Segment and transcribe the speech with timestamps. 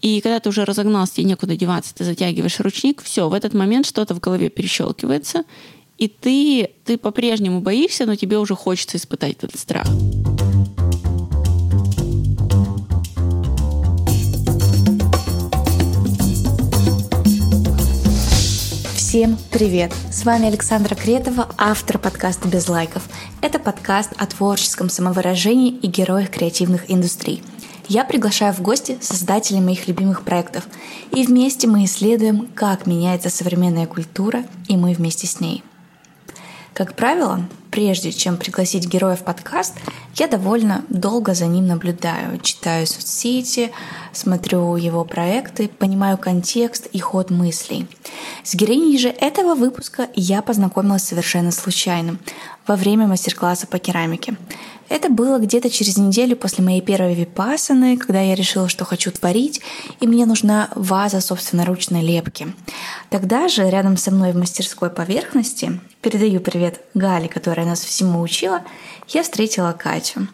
[0.00, 3.84] И когда ты уже разогнался, тебе некуда деваться, ты затягиваешь ручник, все, в этот момент
[3.84, 5.44] что-то в голове перещелкивается,
[5.98, 9.86] и ты, ты по-прежнему боишься, но тебе уже хочется испытать этот страх.
[18.94, 19.92] Всем привет!
[20.10, 23.02] С вами Александра Кретова, автор подкаста «Без лайков».
[23.42, 27.42] Это подкаст о творческом самовыражении и героях креативных индустрий–
[27.90, 30.68] я приглашаю в гости создателей моих любимых проектов,
[31.10, 35.64] и вместе мы исследуем, как меняется современная культура, и мы вместе с ней.
[36.72, 39.74] Как правило, прежде чем пригласить героя в подкаст,
[40.14, 43.72] я довольно долго за ним наблюдаю, читаю соцсети,
[44.12, 47.88] смотрю его проекты, понимаю контекст и ход мыслей.
[48.44, 52.18] С героиней же этого выпуска я познакомилась совершенно случайно
[52.68, 54.36] во время мастер-класса по керамике.
[54.90, 59.60] Это было где-то через неделю после моей первой випасаны, когда я решила, что хочу творить,
[60.00, 62.52] и мне нужна ваза собственноручной лепки.
[63.08, 68.62] Тогда же рядом со мной в мастерской поверхности, передаю привет Гале, которая нас всему учила,
[69.06, 70.26] я встретила Катю.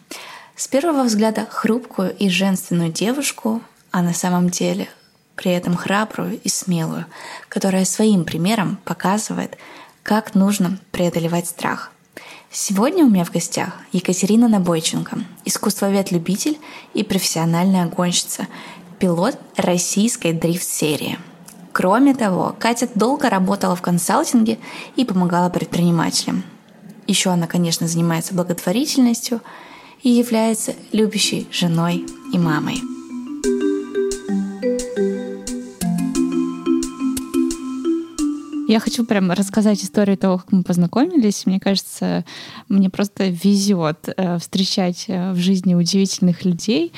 [0.57, 3.61] С первого взгляда хрупкую и женственную девушку,
[3.91, 4.89] а на самом деле
[5.35, 7.05] при этом храбрую и смелую,
[7.51, 9.59] которая своим примером показывает,
[10.03, 11.93] как нужно преодолевать страх–
[12.59, 16.57] Сегодня у меня в гостях Екатерина Набойченко, искусствовед-любитель
[16.95, 18.48] и профессиональная гонщица,
[18.98, 21.19] пилот российской дрифт-серии.
[21.75, 24.59] Кроме того, Катя долго работала в консалтинге
[24.97, 26.45] и помогала предпринимателям.
[27.07, 29.43] Еще она, конечно, занимается благотворительностью
[30.03, 32.81] и является любящей женой и мамой.
[38.69, 41.47] Я хочу прям рассказать историю того, как мы познакомились.
[41.47, 42.25] Мне кажется,
[42.69, 46.92] мне просто везет э, встречать э, в жизни удивительных людей.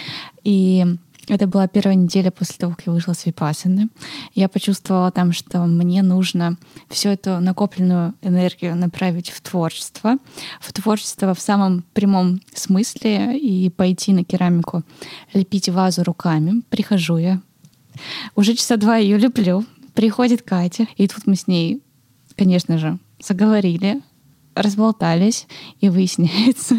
[0.45, 0.87] И
[1.29, 3.89] это была первая неделя после того, как я вышла с Випасаны.
[4.35, 6.57] Я почувствовала там, что мне нужно
[6.89, 10.17] всю эту накопленную энергию направить в творчество.
[10.61, 14.85] В творчество в самом прямом смысле и пойти на керамику,
[15.35, 16.63] лепить вазу руками.
[16.71, 17.41] Прихожу я.
[18.37, 19.67] Уже часа два ее люблю.
[19.99, 21.83] Приходит Катя, и тут мы с ней,
[22.37, 24.01] конечно же, заговорили,
[24.55, 25.49] разболтались,
[25.81, 26.77] и выясняется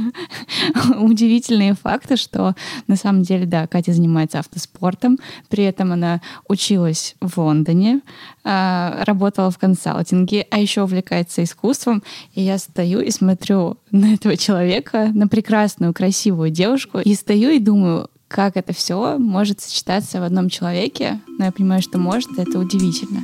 [1.02, 2.56] удивительные факты, что
[2.88, 5.19] на самом деле, да, Катя занимается автоспортом,
[5.50, 8.00] при этом она училась в Лондоне,
[8.46, 12.03] а, работала в консалтинге, а еще увлекается искусством.
[12.35, 17.59] И я стою и смотрю на этого человека, на прекрасную, красивую девушку, и стою и
[17.59, 21.19] думаю, как это все может сочетаться в одном человеке.
[21.28, 23.22] Но я понимаю, что может, это удивительно.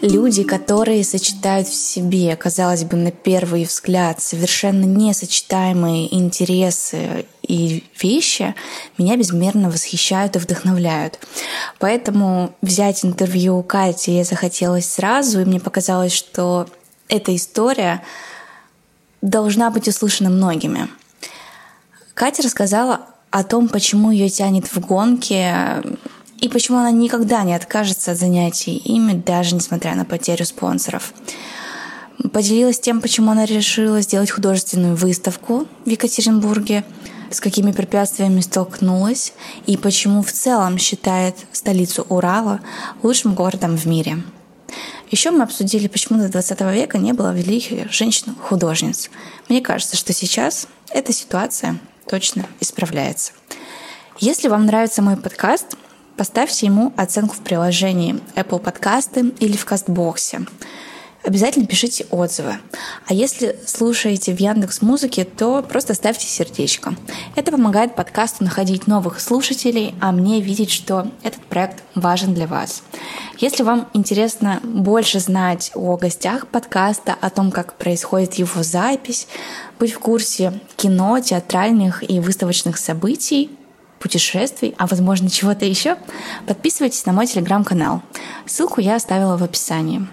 [0.00, 8.54] Люди, которые сочетают в себе, казалось бы, на первый взгляд, совершенно несочетаемые интересы и вещи,
[8.98, 11.18] меня безмерно восхищают и вдохновляют.
[11.78, 16.68] Поэтому взять интервью у Кати я захотелось сразу, и мне показалось, что
[17.08, 18.02] эта история
[19.26, 20.88] должна быть услышана многими.
[22.14, 23.00] Катя рассказала
[23.30, 25.82] о том, почему ее тянет в гонке
[26.38, 31.12] и почему она никогда не откажется от занятий ими, даже несмотря на потерю спонсоров.
[32.32, 36.84] Поделилась тем, почему она решила сделать художественную выставку в Екатеринбурге,
[37.30, 39.32] с какими препятствиями столкнулась
[39.66, 42.60] и почему в целом считает столицу Урала
[43.02, 44.22] лучшим городом в мире–
[45.10, 49.10] еще мы обсудили, почему до 20 века не было великих женщин-художниц.
[49.48, 51.78] Мне кажется, что сейчас эта ситуация
[52.08, 53.32] точно исправляется.
[54.18, 55.76] Если вам нравится мой подкаст,
[56.16, 60.46] поставьте ему оценку в приложении Apple Подкасты или в Кастбоксе
[61.26, 62.56] обязательно пишите отзывы.
[63.06, 66.94] А если слушаете в Яндекс Музыке, то просто ставьте сердечко.
[67.34, 72.82] Это помогает подкасту находить новых слушателей, а мне видеть, что этот проект важен для вас.
[73.38, 79.26] Если вам интересно больше знать о гостях подкаста, о том, как происходит его запись,
[79.78, 83.50] быть в курсе кино, театральных и выставочных событий,
[83.98, 85.96] путешествий, а возможно чего-то еще,
[86.46, 88.02] подписывайтесь на мой телеграм-канал.
[88.46, 90.06] Ссылку я оставила в описании.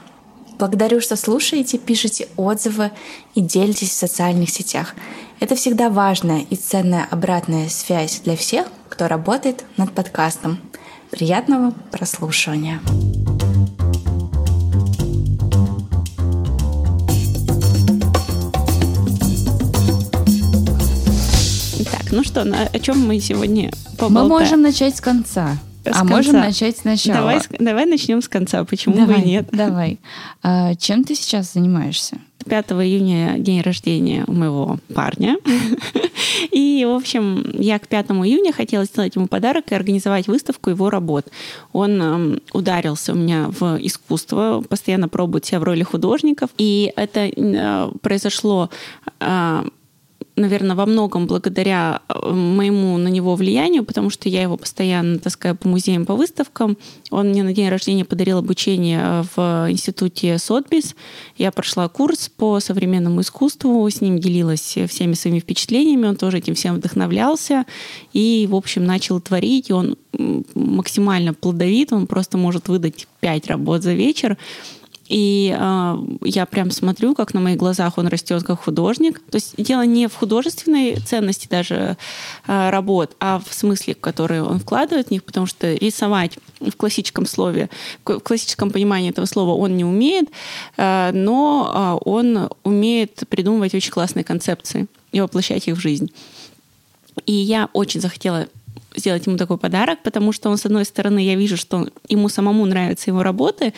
[0.60, 2.92] Благодарю, что слушаете, пишите отзывы
[3.36, 4.96] и делитесь в социальных сетях.
[5.40, 10.60] Это всегда важная и ценная обратная связь для всех, кто работает над подкастом.
[11.10, 12.80] Приятного прослушивания!
[21.92, 24.14] Так, ну что, о чем мы сегодня поболтаем?
[24.14, 25.58] Мы можем начать с конца.
[25.86, 26.04] А конца.
[26.04, 27.20] можем начать сначала.
[27.20, 28.64] Давай, давай начнем с конца.
[28.64, 29.48] Почему давай, бы и нет?
[29.52, 30.00] Давай.
[30.42, 32.18] А, чем ты сейчас занимаешься?
[32.46, 35.38] 5 июня день рождения у моего парня.
[36.52, 40.90] И, в общем, я к 5 июня хотела сделать ему подарок и организовать выставку его
[40.90, 41.28] работ.
[41.72, 46.50] Он ударился у меня в искусство, постоянно пробует себя в роли художников.
[46.58, 48.70] И это э, произошло
[49.20, 49.64] э,
[50.36, 55.56] наверное, во многом благодаря э, моему на него влиянию, потому что я его постоянно таскаю
[55.56, 56.78] по музеям, по выставкам.
[57.12, 60.96] Он мне на день рождения подарил обучение э, в институте Сотбис.
[61.38, 66.56] Я прошла курс по современному искусству, с ним делилась всеми своими впечатлениями, он тоже этим
[66.56, 67.66] всем вдохновлялся
[68.14, 69.72] и, в общем, начал творить.
[69.72, 69.98] Он
[70.56, 74.38] максимально плодовит, он просто может выдать пять работ за вечер.
[75.10, 79.22] И э, я прям смотрю, как на моих глазах он растет как художник.
[79.30, 81.98] То есть дело не в художественной ценности даже
[82.48, 87.26] э, работ, а в смысле, который он вкладывает в них, потому что рисовать в классическом
[87.26, 87.70] слове,
[88.06, 90.30] в классическом понимании этого слова он не умеет,
[90.78, 96.12] э, но э, он умеет придумывать очень классные концепции и воплощать их в жизнь.
[97.26, 98.48] И я очень захотела
[98.96, 102.66] сделать ему такой подарок, потому что он, с одной стороны, я вижу, что ему самому
[102.66, 103.74] нравятся его работы,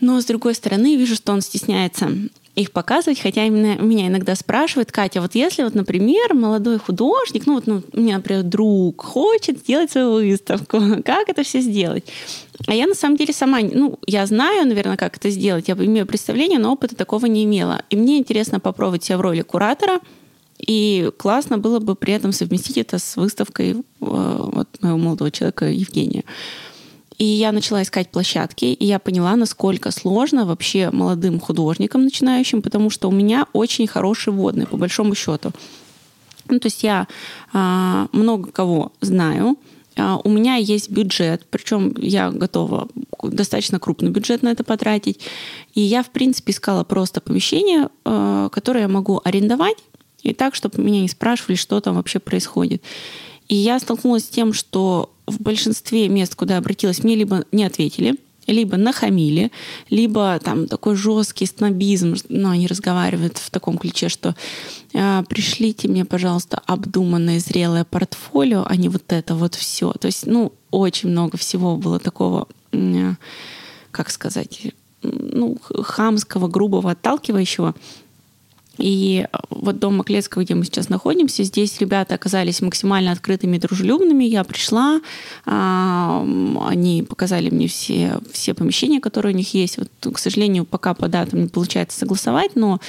[0.00, 2.10] но, с другой стороны, вижу, что он стесняется
[2.56, 7.54] их показывать, хотя именно меня иногда спрашивают, Катя, вот если вот, например, молодой художник, ну
[7.54, 12.04] вот ну, у меня, например, друг хочет сделать свою выставку, как это все сделать?
[12.66, 16.06] А я на самом деле сама, ну, я знаю, наверное, как это сделать, я имею
[16.06, 17.82] представление, но опыта такого не имела.
[17.90, 20.00] И мне интересно попробовать себя в роли куратора,
[20.58, 25.66] и классно было бы при этом совместить это с выставкой э, вот, моего молодого человека
[25.66, 26.24] Евгения.
[27.18, 32.90] И я начала искать площадки, и я поняла, насколько сложно вообще молодым художникам начинающим, потому
[32.90, 35.52] что у меня очень хороший водный, по большому счету.
[36.48, 37.08] Ну, то есть я
[37.52, 39.56] а, много кого знаю,
[39.96, 42.88] а, у меня есть бюджет, причем я готова
[43.22, 45.20] достаточно крупный бюджет на это потратить.
[45.74, 49.78] И я, в принципе, искала просто помещение, а, которое я могу арендовать,
[50.22, 52.82] и так, чтобы меня не спрашивали, что там вообще происходит.
[53.48, 58.16] И я столкнулась с тем, что в большинстве мест, куда обратилась, мне либо не ответили,
[58.46, 59.50] либо нахамили,
[59.90, 64.34] либо там такой жесткий снобизм, но они разговаривают в таком ключе, что
[64.92, 69.92] э, пришлите мне, пожалуйста, обдуманное, зрелое портфолио, а не вот это вот все.
[69.92, 73.14] То есть, ну, очень много всего было такого, э,
[73.90, 77.74] как сказать, ну, хамского, грубого, отталкивающего.
[78.78, 83.60] И э, вот дом Маклецкого, где мы сейчас находимся, здесь ребята оказались максимально открытыми и
[83.60, 84.24] дружелюбными.
[84.24, 85.00] Я пришла,
[85.44, 89.78] они показали мне все, все помещения, которые у них есть.
[89.78, 92.80] Вот, к сожалению, пока по датам не получается согласовать, но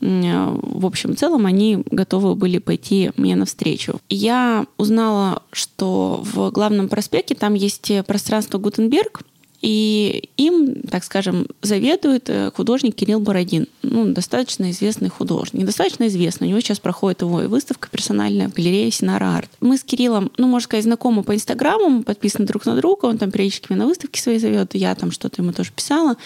[0.00, 4.00] в общем целом они готовы были пойти мне навстречу.
[4.08, 9.22] Я узнала, что в главном проспекте там есть пространство Гутенберг,
[9.62, 13.66] и им, так скажем, заведует э, художник Кирилл Бородин.
[13.82, 15.62] Ну, достаточно известный художник.
[15.62, 16.48] Недостаточно известный.
[16.48, 19.50] У него сейчас проходит его выставка персональная в галерее Синара Арт.
[19.60, 23.06] Мы с Кириллом, ну, можно сказать, знакомы по Инстаграму, мы подписаны друг на друга.
[23.06, 24.74] Он там периодически меня на выставки свои зовет.
[24.74, 26.16] Я там что-то ему тоже писала.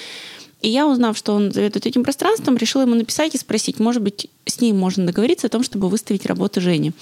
[0.61, 4.29] И я, узнав, что он заведует этим пространством, решила ему написать и спросить, может быть,
[4.45, 6.93] с ним можно договориться о том, чтобы выставить работы Жени.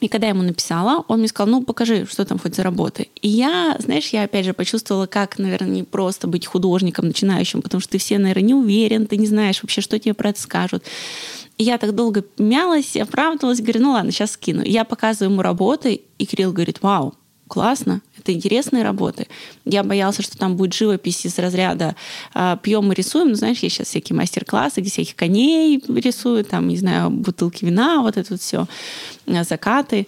[0.00, 3.08] И когда я ему написала, он мне сказал, ну, покажи, что там хоть за работы.
[3.20, 7.80] И я, знаешь, я опять же почувствовала, как, наверное, не просто быть художником начинающим, потому
[7.80, 10.84] что ты все, наверное, не уверен, ты не знаешь вообще, что тебе про это скажут.
[11.56, 14.62] И я так долго мялась, оправдывалась, говорю, ну ладно, сейчас скину.
[14.62, 17.14] И я показываю ему работы, и Кирилл говорит, вау,
[17.48, 19.26] классно, это интересные работы.
[19.64, 21.96] Я боялся, что там будет живопись из разряда
[22.34, 23.28] а, пьем и рисуем.
[23.28, 28.02] Ну, знаешь, есть сейчас всякие мастер-классы, где всяких коней рисуют, там, не знаю, бутылки вина,
[28.02, 28.66] вот это вот все,
[29.26, 30.06] а, закаты.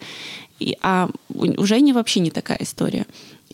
[0.58, 3.06] И, а уже не вообще не такая история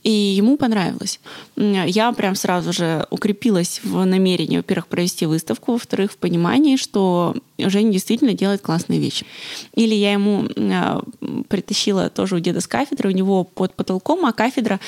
[0.03, 1.21] и ему понравилось.
[1.57, 7.93] Я прям сразу же укрепилась в намерении, во-первых, провести выставку, во-вторых, в понимании, что Женя
[7.93, 9.27] действительно делает классные вещи.
[9.75, 11.03] Или я ему а,
[11.49, 14.81] притащила тоже у деда с кафедры, у него под потолком, а кафедра,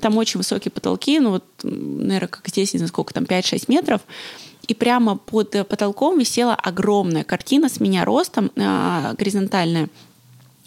[0.00, 4.00] там очень высокие потолки, ну вот, наверное, как здесь, не знаю, сколько там, 5-6 метров,
[4.66, 9.88] и прямо под потолком висела огромная картина с меня ростом, а, горизонтальная,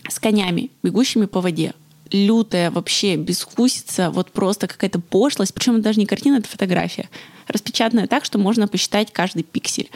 [0.07, 1.73] с конями, бегущими по воде
[2.11, 7.09] лютая вообще безвкусица, вот просто какая-то пошлость, причем это даже не картина, это фотография,
[7.47, 9.89] распечатанная так, что можно посчитать каждый пиксель.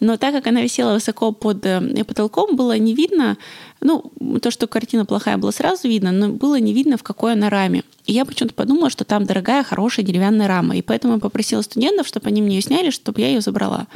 [0.00, 3.38] Но так как она висела высоко под э, потолком, было не видно,
[3.80, 4.10] ну,
[4.42, 7.84] то, что картина плохая, было сразу видно, но было не видно, в какой она раме.
[8.06, 10.76] И я почему-то подумала, что там дорогая, хорошая деревянная рама.
[10.76, 13.86] И поэтому я попросила студентов, чтобы они мне ее сняли, чтобы я ее забрала.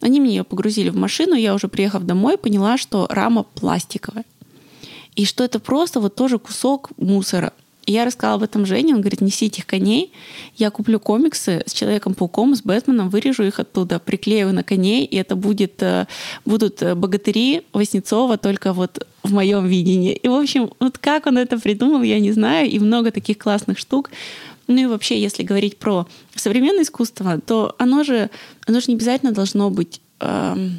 [0.00, 4.24] Они мне ее погрузили в машину, я уже приехав домой, поняла, что рама пластиковая
[5.16, 7.52] и что это просто вот тоже кусок мусора.
[7.84, 10.12] И я рассказала об этом Жене, он говорит, неси этих коней,
[10.56, 15.34] я куплю комиксы с Человеком-пауком, с Бэтменом, вырежу их оттуда, приклею на коней, и это
[15.34, 16.06] будет, э,
[16.44, 20.12] будут э, богатыри Васнецова только вот в моем видении.
[20.14, 23.78] И, в общем, вот как он это придумал, я не знаю, и много таких классных
[23.78, 24.10] штук.
[24.68, 28.30] Ну и вообще, если говорить про современное искусство, то оно же,
[28.66, 30.78] оно же не обязательно должно быть эм,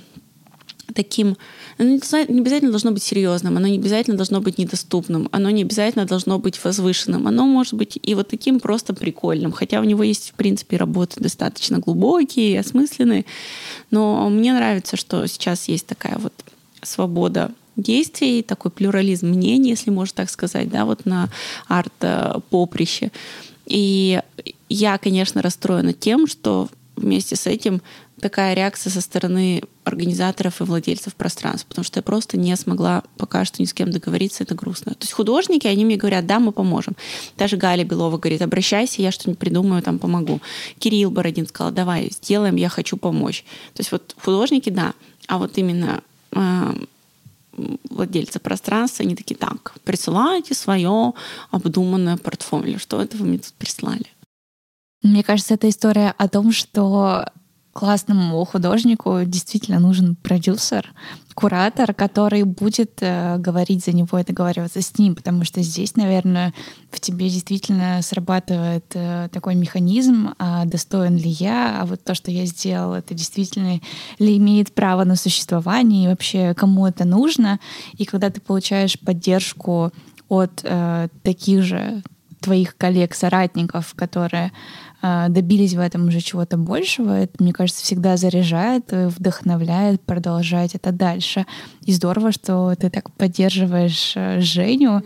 [0.93, 1.35] таким
[1.83, 6.05] оно не обязательно должно быть серьезным, оно не обязательно должно быть недоступным, оно не обязательно
[6.05, 7.27] должно быть возвышенным.
[7.27, 11.19] Оно может быть и вот таким просто прикольным, хотя у него есть, в принципе, работы
[11.19, 13.25] достаточно глубокие, осмысленные.
[13.91, 16.33] Но мне нравится, что сейчас есть такая вот
[16.81, 21.29] свобода действий, такой плюрализм мнений, если можно так сказать, да, вот на
[21.67, 23.11] арт-поприще.
[23.65, 24.21] И
[24.69, 27.81] я, конечно, расстроена тем, что вместе с этим
[28.19, 33.43] такая реакция со стороны организаторов и владельцев пространств, потому что я просто не смогла пока
[33.43, 34.93] что ни с кем договориться, это грустно.
[34.93, 36.95] То есть художники, они мне говорят, да, мы поможем.
[37.37, 40.41] Даже Галя Белова говорит, обращайся, я что-нибудь придумаю, там помогу.
[40.79, 43.43] Кирилл Бородин сказал, давай, сделаем, я хочу помочь.
[43.73, 44.93] То есть вот художники, да,
[45.27, 46.73] а вот именно э,
[47.89, 51.13] владельцы пространства, они такие, так, присылайте свое
[51.51, 52.77] обдуманное портфолио.
[52.77, 54.05] Что это вы мне тут прислали?
[55.03, 57.25] Мне кажется, это история о том, что
[57.73, 60.93] классному художнику действительно нужен продюсер,
[61.33, 66.53] куратор, который будет э, говорить за него и договариваться с ним, потому что здесь, наверное,
[66.91, 72.29] в тебе действительно срабатывает э, такой механизм, а достоин ли я, а вот то, что
[72.29, 73.81] я сделал, это действительно
[74.19, 77.59] ли имеет право на существование и вообще кому это нужно.
[77.97, 79.91] И когда ты получаешь поддержку
[80.29, 82.03] от э, таких же
[82.43, 84.51] твоих коллег-соратников, которые э,
[85.29, 91.45] добились в этом уже чего-то большего, это, мне кажется, всегда заряжает, вдохновляет продолжать это дальше.
[91.81, 95.03] И здорово, что ты так поддерживаешь э, Женю.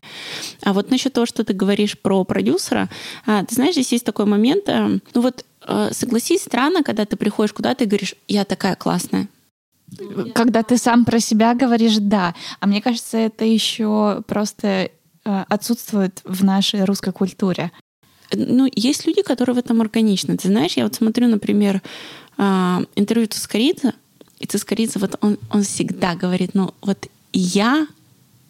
[0.63, 2.89] А вот насчет того, что ты говоришь про продюсера,
[3.25, 5.46] а, ты знаешь, здесь есть такой момент, э, ну вот
[5.92, 9.27] согласись, странно, когда ты приходишь куда-то и говоришь, я такая классная,
[10.34, 12.36] когда ты сам про себя говоришь «да».
[12.62, 14.92] А мне кажется, это еще просто
[15.27, 17.74] Э, отсутствует в нашей русской культуре?
[18.34, 20.38] Ну, есть люди, которые в этом органичны.
[20.38, 21.82] Ты знаешь, я вот смотрю, например,
[22.38, 23.94] а, интервью Цискоридзе,
[24.40, 27.88] и Цискоридзе, вот он, он всегда говорит, ну, вот я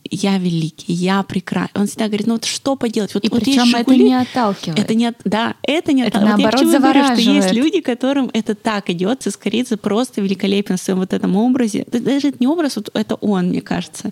[0.10, 1.82] я великий, я прекрасный.
[1.82, 3.14] Он всегда говорит, ну вот что поделать?
[3.14, 4.80] Вот, и вот причем это не отталкивает.
[4.80, 6.38] Это не, да, это не это отталкивает.
[6.38, 6.80] наоборот вот я.
[6.80, 11.36] Говорю, что есть люди, которым это так идет, Цискоридзе просто великолепен в своем вот этом
[11.36, 11.86] образе.
[11.92, 14.12] Даже это не образ, вот это он, мне кажется.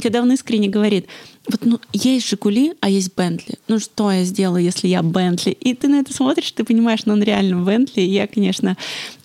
[0.00, 1.06] Когда он искренне говорит,
[1.48, 3.58] вот ну, есть Жигули, а есть Бентли.
[3.66, 5.50] Ну что я сделаю, если я Бентли?
[5.50, 8.00] И ты на это смотришь, ты понимаешь, ну он реально Бентли.
[8.00, 8.76] И я, конечно,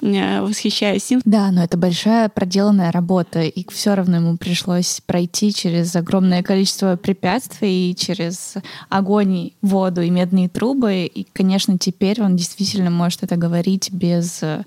[0.02, 1.22] э, восхищаюсь им.
[1.26, 6.96] Да, но это большая проделанная работа, и все равно ему пришлось пройти через огромное количество
[6.96, 8.56] препятствий, через
[8.90, 11.06] огонь, воду и медные трубы.
[11.06, 14.64] И, конечно, теперь он действительно может это говорить без э,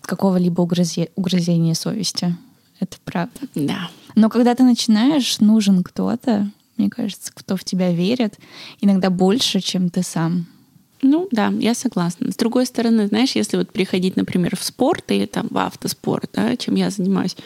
[0.00, 2.36] какого-либо угрызения совести.
[2.80, 3.40] Это правда.
[3.54, 3.90] Да.
[4.14, 8.38] Но когда ты начинаешь, нужен кто-то, мне кажется, кто в тебя верит,
[8.80, 10.46] иногда больше, чем ты сам.
[11.02, 12.32] Ну да, я согласна.
[12.32, 16.56] С другой стороны, знаешь, если вот приходить, например, в спорт или там в автоспорт, да,
[16.56, 17.36] чем я занимаюсь,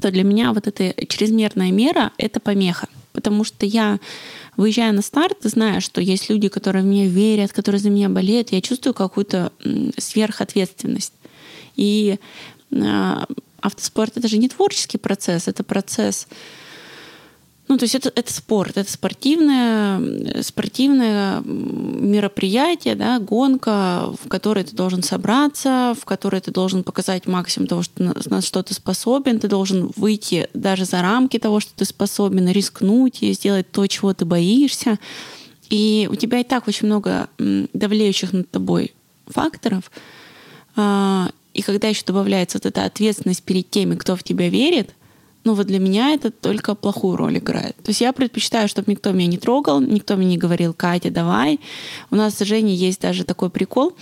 [0.00, 2.88] то для меня вот эта чрезмерная мера— это помеха.
[3.12, 3.98] Потому что я,
[4.56, 8.52] выезжая на старт, зная, что есть люди, которые в меня верят, которые за меня болеют,
[8.52, 9.52] я чувствую какую-то
[9.98, 11.12] сверхответственность.
[11.76, 12.18] И
[12.72, 13.26] а,
[13.62, 16.26] автоспорт это же не творческий процесс, это процесс
[17.72, 24.76] ну, то есть это, это спорт, это спортивное, спортивное мероприятие, да, гонка, в которой ты
[24.76, 29.38] должен собраться, в которой ты должен показать максимум того, что, на, на что ты способен,
[29.38, 34.12] ты должен выйти даже за рамки того, что ты способен, рискнуть и сделать то, чего
[34.12, 34.98] ты боишься.
[35.70, 38.92] И у тебя и так очень много давлеющих над тобой
[39.28, 39.90] факторов.
[41.54, 44.94] И когда еще добавляется вот эта ответственность перед теми, кто в тебя верит,
[45.44, 47.76] ну вот для меня это только плохую роль играет.
[47.76, 51.60] То есть я предпочитаю, чтобы никто меня не трогал, никто мне не говорил, Катя, давай.
[52.10, 53.94] У нас с Женей есть даже такой прикол.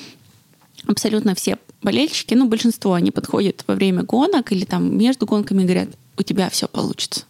[0.87, 5.89] Абсолютно все болельщики, ну большинство, они подходят во время гонок или там между гонками говорят,
[6.19, 7.25] у тебя все получится.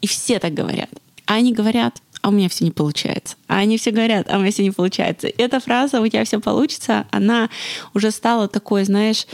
[0.00, 0.90] И все так говорят.
[1.26, 3.36] А они говорят, а у меня все не получается.
[3.48, 5.28] А они все говорят, а у меня все не получается.
[5.36, 7.50] Эта фраза «у тебя все получится», она
[7.94, 9.26] уже стала такой, знаешь,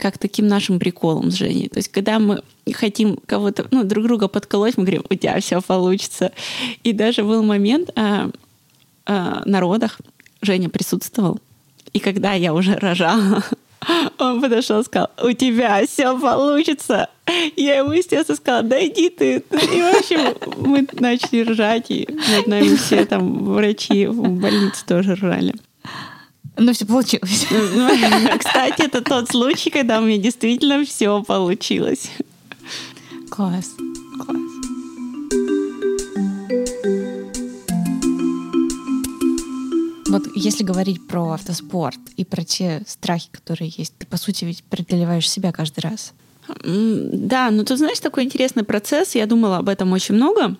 [0.00, 1.68] как таким нашим приколом с Женей.
[1.68, 5.60] То есть, когда мы хотим кого-то, ну, друг друга подколоть, мы говорим, у тебя все
[5.60, 6.32] получится.
[6.82, 8.30] И даже был момент а,
[9.06, 10.00] а, на родах,
[10.40, 11.38] Женя присутствовал,
[11.92, 13.44] и когда я уже рожала,
[14.18, 17.08] Он подошел и сказал, у тебя все получится.
[17.56, 19.36] Я ему, естественно, сказала, да иди ты.
[19.36, 25.14] И, в общем, мы начали ржать, и над нами все там врачи в больнице тоже
[25.14, 25.54] ржали.
[26.56, 27.46] Ну, все получилось.
[27.50, 32.10] Ну, кстати, это тот случай, когда у меня действительно все получилось.
[33.28, 33.72] Класс.
[34.24, 34.38] Класс.
[40.14, 44.62] Вот если говорить про автоспорт и про те страхи, которые есть, ты, по сути, ведь
[44.62, 46.12] преодолеваешь себя каждый раз.
[46.64, 49.14] Да, но тут, знаешь, такой интересный процесс.
[49.14, 50.56] Я думала об этом очень много.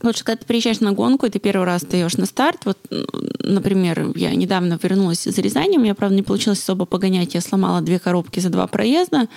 [0.00, 2.78] Потому что когда ты приезжаешь на гонку, и ты первый раз даешь на старт, вот,
[3.40, 7.82] например, я недавно вернулась из Рязани, у меня, правда, не получилось особо погонять, я сломала
[7.82, 9.28] две коробки за два проезда,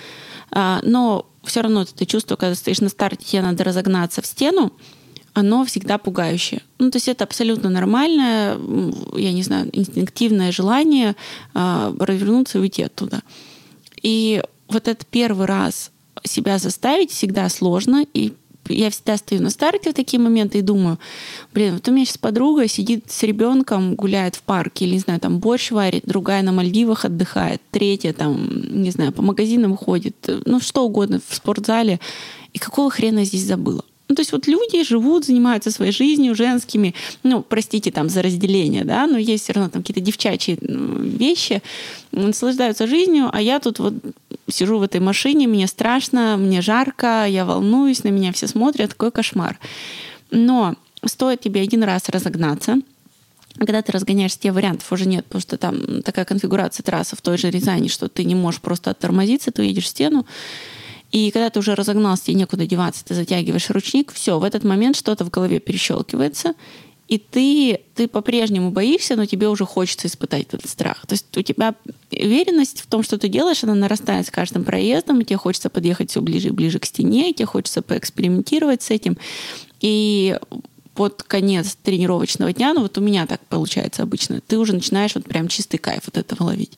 [0.50, 4.72] а, но все равно это чувство, когда стоишь на старте, тебе надо разогнаться в стену,
[5.34, 6.62] оно всегда пугающее.
[6.78, 8.56] Ну, то есть это абсолютно нормальное,
[9.16, 11.14] я не знаю, инстинктивное желание
[11.54, 13.20] э, развернуться и уйти оттуда.
[14.00, 14.42] И
[14.74, 15.90] вот этот первый раз
[16.24, 18.34] себя заставить всегда сложно, и
[18.68, 20.98] я всегда стою на старте в такие моменты и думаю,
[21.52, 25.20] блин, вот у меня сейчас подруга сидит с ребенком, гуляет в парке, или, не знаю,
[25.20, 30.16] там борщ варит, другая на Мальдивах отдыхает, третья там, не знаю, по магазинам ходит,
[30.46, 32.00] ну что угодно, в спортзале.
[32.52, 33.84] И какого хрена здесь забыла?
[34.08, 38.84] Ну, то есть вот люди живут, занимаются своей жизнью женскими, ну, простите там за разделение,
[38.84, 41.62] да, но есть все равно там какие-то девчачьи вещи,
[42.12, 43.94] наслаждаются жизнью, а я тут вот
[44.48, 49.10] сижу в этой машине, мне страшно, мне жарко, я волнуюсь, на меня все смотрят, такой
[49.10, 49.58] кошмар.
[50.30, 52.76] Но стоит тебе один раз разогнаться,
[53.58, 57.38] когда ты разгоняешься, те вариантов уже нет, потому что там такая конфигурация трассы в той
[57.38, 60.26] же Рязани, что ты не можешь просто оттормозиться, ты едешь в стену,
[61.14, 64.96] и когда ты уже разогнался, тебе некуда деваться, ты затягиваешь ручник, все, в этот момент
[64.96, 66.54] что-то в голове перещелкивается,
[67.06, 71.06] и ты, ты по-прежнему боишься, но тебе уже хочется испытать этот страх.
[71.06, 71.76] То есть у тебя
[72.10, 76.10] уверенность в том, что ты делаешь, она нарастает с каждым проездом, и тебе хочется подъехать
[76.10, 79.16] все ближе и ближе к стене, и тебе хочется поэкспериментировать с этим.
[79.80, 80.36] И
[80.96, 85.26] под конец тренировочного дня, ну вот у меня так получается обычно, ты уже начинаешь вот
[85.26, 86.76] прям чистый кайф от этого ловить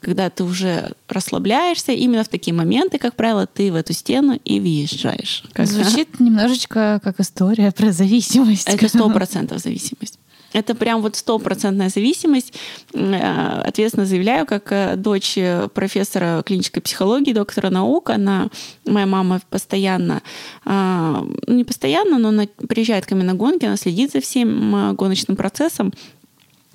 [0.00, 4.60] когда ты уже расслабляешься, именно в такие моменты, как правило, ты в эту стену и
[4.60, 5.44] въезжаешь.
[5.56, 8.68] Звучит немножечко как история про зависимость.
[8.68, 10.18] Это сто процентов зависимость.
[10.52, 12.54] Это прям вот стопроцентная зависимость.
[12.94, 15.38] Э, ответственно заявляю, как э, дочь
[15.74, 18.10] профессора клинической психологии, доктора наук.
[18.10, 18.48] Она,
[18.86, 20.22] моя мама постоянно,
[20.64, 24.96] э, ну, не постоянно, но она приезжает ко мне на гонки, она следит за всем
[24.96, 25.92] гоночным процессом.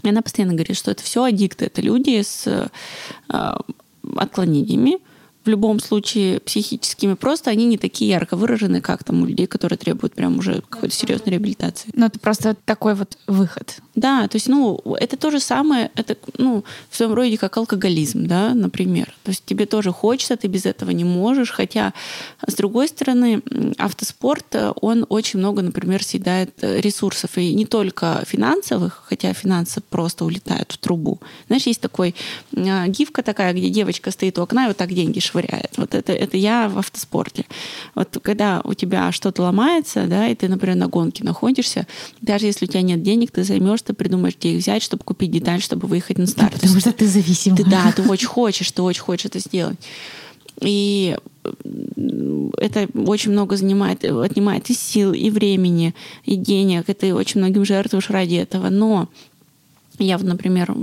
[0.03, 2.69] И она постоянно говорит, что это все аддикты, это люди с
[3.29, 3.53] э,
[4.15, 4.99] отклонениями,
[5.43, 9.77] в любом случае психическими, просто они не такие ярко выражены, как там у людей, которые
[9.77, 11.89] требуют прям уже какой-то серьезной реабилитации.
[11.93, 13.77] Ну, это просто такой вот выход.
[13.95, 18.25] Да, то есть, ну, это то же самое, это, ну, в своем роде как алкоголизм,
[18.25, 19.13] да, например.
[19.23, 21.93] То есть тебе тоже хочется, ты без этого не можешь, хотя,
[22.47, 23.41] с другой стороны,
[23.77, 30.25] автоспорт, он очень много, например, съедает э, ресурсов, и не только финансовых, хотя финансы просто
[30.25, 31.19] улетают в трубу.
[31.47, 32.15] Знаешь, есть такой
[32.51, 35.71] э, гифка такая, где девочка стоит у окна и вот так деньги швыряет.
[35.77, 37.45] Вот это, это я в автоспорте.
[37.95, 41.87] Вот когда у тебя что-то ломается, да, и ты, например, на гонке находишься,
[42.21, 45.31] даже если у тебя нет денег, ты займешь ты придумаешь, где их взять, чтобы купить
[45.31, 46.53] деталь, чтобы выехать на старт.
[46.53, 47.55] Потому что ты зависим.
[47.55, 49.77] Ты, да, ты очень хочешь, ты очень хочешь это сделать.
[50.61, 51.17] И
[52.57, 55.93] это очень много занимает, отнимает и сил, и времени,
[56.23, 56.89] и денег.
[56.89, 58.69] И ты очень многим жертвуешь ради этого.
[58.69, 59.09] Но
[60.03, 60.73] я например,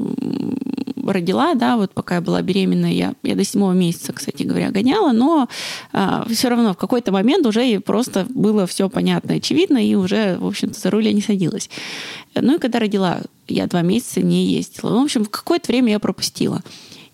[1.13, 5.13] родила, да, вот пока я была беременна, я, я до седьмого месяца, кстати говоря, гоняла,
[5.13, 5.49] но
[5.93, 10.47] а, все равно в какой-то момент уже просто было все понятно, очевидно, и уже, в
[10.47, 11.71] общем-то, за руль я не садилась.
[12.35, 14.99] Ну и когда родила, я два месяца не ездила.
[14.99, 16.63] В общем, в какое-то время я пропустила.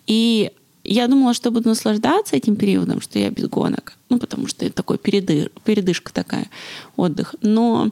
[0.05, 0.51] И
[0.83, 3.97] я думала, что буду наслаждаться этим периодом, что я без гонок.
[4.09, 6.49] Ну, потому что это такой передыр, передышка такая,
[6.95, 7.35] отдых.
[7.41, 7.91] Но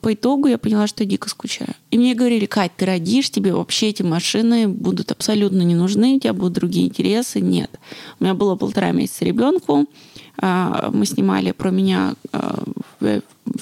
[0.00, 1.74] по итогу я поняла, что я дико скучаю.
[1.90, 6.20] И мне говорили, Кать, ты родишь, тебе вообще эти машины будут абсолютно не нужны, у
[6.20, 7.40] тебя будут другие интересы.
[7.40, 7.70] Нет.
[8.18, 9.86] У меня было полтора месяца ребенку.
[10.38, 12.64] А, мы снимали про меня а,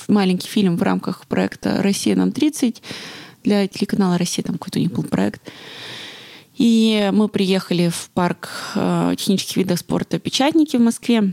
[0.08, 2.76] маленький фильм в рамках проекта «Россия нам 30»
[3.44, 4.44] для телеканала «Россия».
[4.44, 5.42] Там какой-то у них был проект.
[6.56, 11.32] И мы приехали в парк э, технических видов спорта «Печатники» в Москве.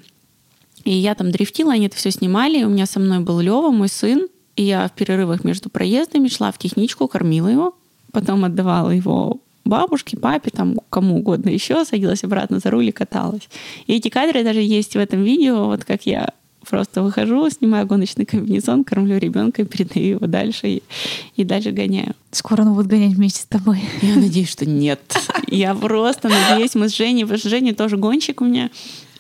[0.85, 2.63] И я там дрифтила, они это все снимали.
[2.63, 4.29] У меня со мной был Лева, мой сын.
[4.57, 7.75] И я в перерывах между проездами шла в техничку, кормила его,
[8.11, 13.47] потом отдавала его бабушке, папе, там, кому угодно еще, садилась обратно за руль и каталась.
[13.85, 16.33] И эти кадры даже есть в этом видео, вот как я
[16.69, 20.83] Просто выхожу, снимаю гоночный комбинезон, кормлю ребенка, передаю его дальше и,
[21.37, 22.13] и дальше гоняю.
[22.31, 23.79] Скоро он будет гонять вместе с тобой.
[24.01, 24.99] Я надеюсь, что нет.
[25.47, 28.69] Я просто надеюсь, мы с Женей, что Женя тоже гонщик у меня,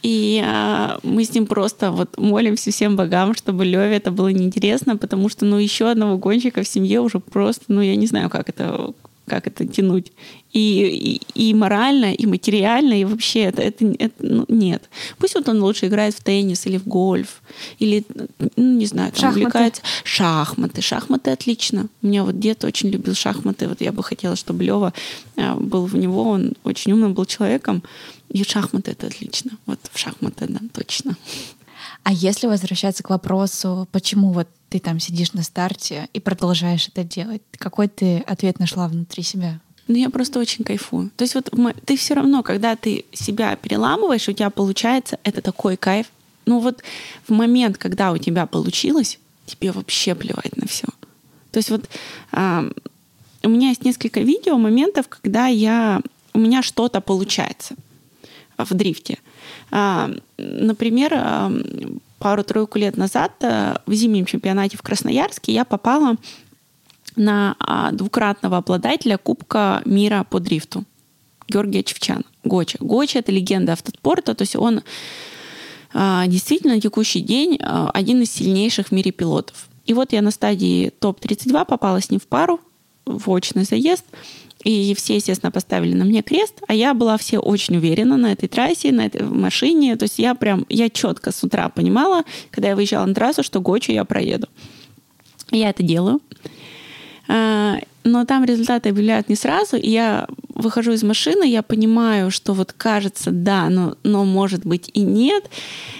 [0.01, 4.97] и а, мы с ним просто вот молимся всем богам, чтобы Леве это было неинтересно,
[4.97, 8.49] потому что, ну, еще одного гонщика в семье уже просто, ну, я не знаю, как
[8.49, 8.93] это,
[9.25, 10.11] как это тянуть.
[10.53, 14.89] И, и, и морально, и материально, и вообще это, это, это ну, нет.
[15.17, 17.41] Пусть вот он лучше играет в теннис или в гольф,
[17.79, 18.05] или,
[18.55, 19.39] ну, не знаю, там Шахматы.
[19.39, 19.81] увлекается.
[20.03, 20.81] Шахматы.
[20.81, 21.87] Шахматы отлично.
[22.01, 23.67] У меня вот дед очень любил шахматы.
[23.67, 24.93] Вот я бы хотела, чтобы Лева
[25.35, 26.23] был в него.
[26.23, 27.83] Он очень умным был человеком.
[28.29, 29.51] И шахматы это отлично.
[29.65, 31.15] Вот в шахматы, да, точно.
[32.03, 37.03] А если возвращаться к вопросу, почему вот ты там сидишь на старте и продолжаешь это
[37.03, 39.59] делать, какой ты ответ нашла внутри себя?
[39.87, 41.11] Ну, я просто очень кайфую.
[41.15, 45.41] То есть вот мы, ты все равно, когда ты себя переламываешь, у тебя получается, это
[45.41, 46.07] такой кайф.
[46.45, 46.83] Ну вот
[47.27, 50.87] в момент, когда у тебя получилось, тебе вообще плевать на все.
[51.51, 51.89] То есть вот
[52.31, 52.69] а,
[53.43, 56.01] у меня есть несколько видео, моментов, когда я,
[56.33, 57.75] у меня что-то получается
[58.57, 59.19] в дрифте.
[59.71, 61.51] А, например, а,
[62.19, 66.15] пару-тройку лет назад а, в зимнем чемпионате в Красноярске я попала
[67.15, 70.83] на а, двукратного обладателя Кубка мира по дрифту.
[71.47, 72.77] Георгия Чевчан, Гоча.
[72.81, 74.81] Гоча— это легенда автоспорта, то есть он
[75.93, 79.69] действительно на текущий день один из сильнейших в мире пилотов.
[79.85, 82.59] И вот я на стадии топ-32 попала с ним в пару,
[83.05, 84.03] в очный заезд,
[84.63, 88.49] и все, естественно, поставили на мне крест, а я была все очень уверена на этой
[88.49, 89.95] трассе, на этой машине.
[89.95, 93.61] То есть я прям, я четко с утра понимала, когда я выезжала на трассу, что
[93.61, 94.47] Гочу я проеду.
[95.51, 96.19] Я это делаю.
[97.27, 102.71] Но там результаты объявляют не сразу, и я выхожу из машины, я понимаю, что вот
[102.71, 105.49] кажется, да, но, но может быть и нет.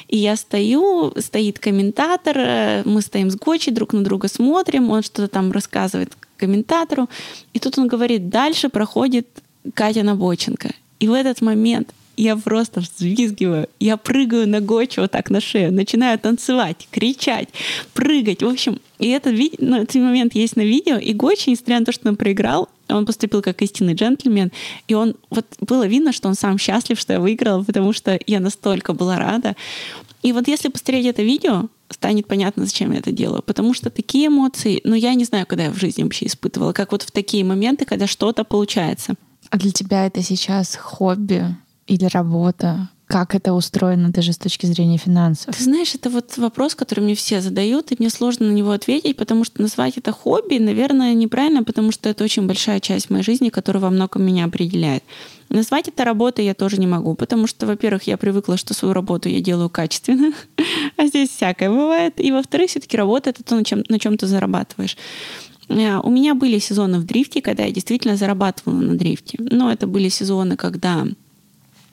[0.08, 5.28] И я стою, стоит комментатор, мы стоим с Гочи, друг на друга смотрим, он что-то
[5.28, 7.10] там рассказывает комментатору,
[7.54, 9.28] и тут он говорит, дальше проходит
[9.74, 10.72] Катя Набоченко.
[11.00, 15.72] И в этот момент я просто взвизгиваю, я прыгаю на Гочи вот так на шею,
[15.72, 17.50] начинаю танцевать, кричать,
[17.94, 18.42] прыгать.
[18.42, 21.92] В общем, и этот, ну, этот момент есть на видео, и Гочи, несмотря на то,
[21.92, 24.52] что он проиграл, он поступил как истинный джентльмен,
[24.88, 28.40] и он, вот было видно, что он сам счастлив, что я выиграла, потому что я
[28.40, 29.56] настолько была рада.
[30.24, 33.42] И вот если посмотреть это видео, станет понятно, зачем я это делаю.
[33.42, 36.92] Потому что такие эмоции, ну, я не знаю, когда я в жизни вообще испытывала, как
[36.92, 39.16] вот в такие моменты, когда что-то получается.
[39.50, 41.56] А для тебя это сейчас хобби
[41.88, 42.90] или работа?
[43.08, 45.56] Как это устроено даже с точки зрения финансов?
[45.56, 49.16] Ты знаешь, это вот вопрос, который мне все задают, и мне сложно на него ответить,
[49.16, 53.48] потому что назвать это хобби, наверное, неправильно, потому что это очень большая часть моей жизни,
[53.48, 55.06] которая во многом меня определяет.
[55.48, 59.30] Назвать это работой я тоже не могу, потому что, во-первых, я привыкла, что свою работу
[59.30, 60.34] я делаю качественно,
[60.98, 62.20] а здесь всякое бывает.
[62.20, 64.98] И, во-вторых, все-таки работа— это то, на чем, на чем ты зарабатываешь.
[65.70, 65.74] У
[66.10, 69.38] меня были сезоны в дрифте, когда я действительно зарабатывала на дрифте.
[69.40, 71.08] Но это были сезоны, когда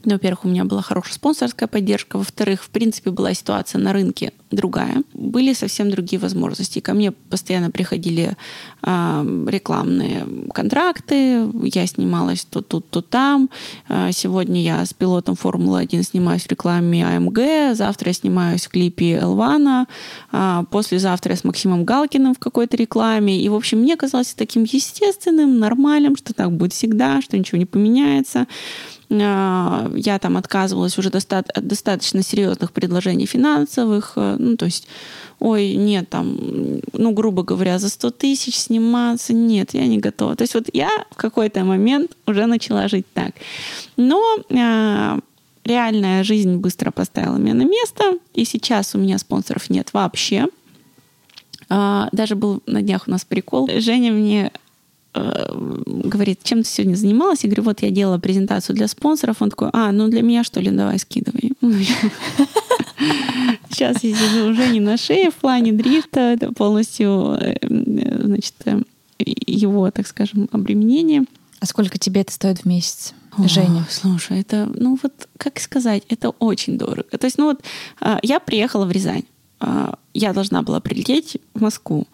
[0.05, 2.19] ну, во-первых, у меня была хорошая спонсорская поддержка.
[2.19, 5.03] Во-вторых, в принципе, была ситуация на рынке другая.
[5.13, 6.81] Были совсем другие возможности.
[6.81, 8.37] Ко мне постоянно приходили
[8.83, 11.49] э, рекламные контракты.
[11.63, 13.51] Я снималась то тут, то там.
[13.89, 17.75] Э, сегодня я с пилотом Формулы-1 снимаюсь в рекламе АМГ.
[17.75, 19.87] Завтра я снимаюсь в клипе Элвана.
[20.33, 23.41] Э, послезавтра я с Максимом Галкиным в какой-то рекламе.
[23.41, 27.67] И, в общем, мне казалось таким естественным, нормальным, что так будет всегда, что ничего не
[27.67, 28.47] поменяется
[29.21, 34.89] я там отказывалась уже от достаточно серьезных предложений финансовых, ну, то есть,
[35.41, 40.37] ой, нет, там, ну, грубо говоря, за 100 тысяч сниматься, нет, я не готова.
[40.37, 43.33] То есть вот я в какой-то момент уже начала жить так.
[43.97, 45.21] Но э,
[45.65, 50.47] реальная жизнь быстро поставила меня на место, и сейчас у меня спонсоров нет вообще.
[51.69, 53.69] Э, даже был на днях у нас прикол.
[53.79, 54.51] Женя мне
[55.15, 57.45] говорит, чем ты сегодня занималась?
[57.45, 59.37] Я говорю, вот я делала презентацию для спонсоров.
[59.41, 61.53] Он такой, а, ну для меня что ли, давай скидывай.
[63.71, 68.55] Сейчас я сижу уже не на шее в плане дрифта, это полностью, значит,
[69.19, 71.25] его, так скажем, обременение.
[71.61, 73.15] А сколько тебе это стоит в месяц?
[73.47, 73.85] Женя.
[73.91, 77.19] Слушай, это, ну вот, как сказать, это очень дорого.
[77.19, 77.65] То есть, ну вот,
[78.23, 79.25] я приехала в Рязань.
[79.61, 82.07] Я должна была прилететь в Москву,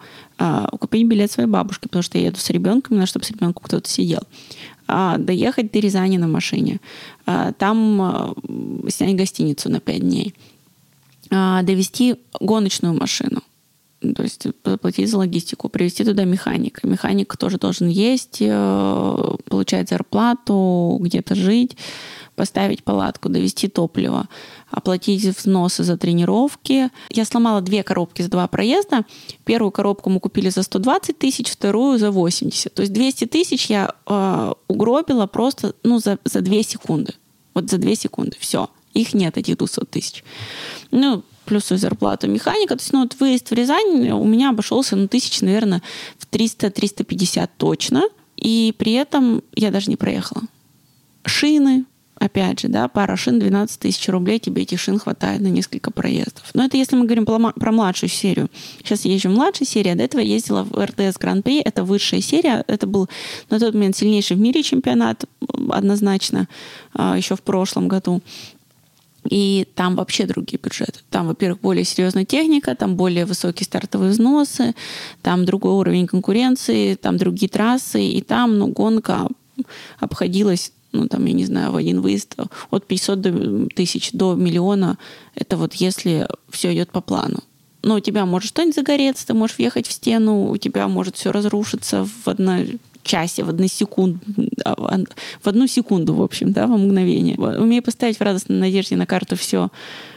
[0.79, 3.89] купить билет своей бабушке, потому что я еду с ребенком, надо, чтобы с ребенком кто-то
[3.89, 4.21] сидел.
[4.87, 6.79] Доехать до Рязани на машине.
[7.25, 8.35] Там
[8.89, 10.33] снять гостиницу на 5 дней.
[11.29, 13.41] Довести гоночную машину
[14.01, 16.87] То есть заплатить за логистику, привезти туда механика.
[16.87, 21.77] Механик тоже должен есть, э, получать зарплату, где-то жить,
[22.35, 24.27] поставить палатку, довести топливо,
[24.71, 26.89] оплатить взносы за тренировки.
[27.11, 29.05] Я сломала две коробки за два проезда.
[29.45, 32.73] Первую коробку мы купили за 120 тысяч, вторую за 80.
[32.73, 37.13] То есть 200 тысяч я э, угробила просто ну, за, за 2 секунды.
[37.53, 38.35] Вот за 2 секунды.
[38.39, 38.67] Все.
[38.95, 40.23] Их нет, этих 200 тысяч.
[40.89, 42.75] Ну, плюс зарплату механика.
[42.75, 45.81] То есть, ну, вот выезд в Рязань у меня обошелся, ну, тысяч, наверное,
[46.17, 48.03] в 300-350 точно.
[48.37, 50.43] И при этом я даже не проехала.
[51.25, 51.85] Шины,
[52.21, 56.43] опять же, да, пара шин, 12 тысяч рублей, тебе этих шин хватает на несколько проездов.
[56.53, 58.49] Но это если мы говорим про младшую серию.
[58.79, 61.83] Сейчас я езжу в младшей серии, а до этого я ездила в РТС Гран-при, это
[61.83, 63.09] высшая серия, это был
[63.49, 65.25] на тот момент сильнейший в мире чемпионат,
[65.69, 66.47] однозначно,
[66.93, 68.21] а, еще в прошлом году.
[69.29, 70.99] И там вообще другие бюджеты.
[71.09, 74.73] Там, во-первых, более серьезная техника, там более высокие стартовые взносы,
[75.21, 79.27] там другой уровень конкуренции, там другие трассы, и там ну, гонка
[79.99, 82.35] обходилась ну, там, я не знаю, в один выезд
[82.69, 84.97] от 500 до тысяч до миллиона.
[85.35, 87.39] Это вот если все идет по плану.
[87.83, 91.31] Но у тебя может что-нибудь загореться, ты можешь въехать в стену, у тебя может все
[91.31, 94.19] разрушиться в одной часе, в одну секунду,
[94.65, 94.75] а,
[95.41, 97.37] в одну секунду, в общем, да, во мгновение.
[97.37, 99.69] Умею поставить в радостной надежде на карту все,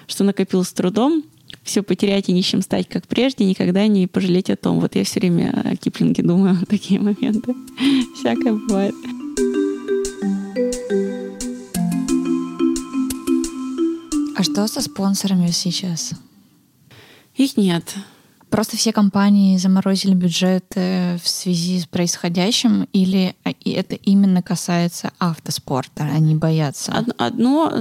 [0.07, 1.25] что накопил с трудом,
[1.63, 4.81] все потерять и нищим стать, как прежде, никогда не пожалеть о том.
[4.81, 7.55] Вот я все время о Киплинге думаю такие моменты.
[8.19, 8.95] Всякое бывает.
[14.37, 16.13] А что со спонсорами сейчас?
[17.37, 17.95] Их нет.
[18.55, 26.05] Просто все компании заморозили бюджеты в связи с происходящим, или а, это именно касается автоспорта,
[26.05, 27.05] они боятся?
[27.19, 27.73] Одно,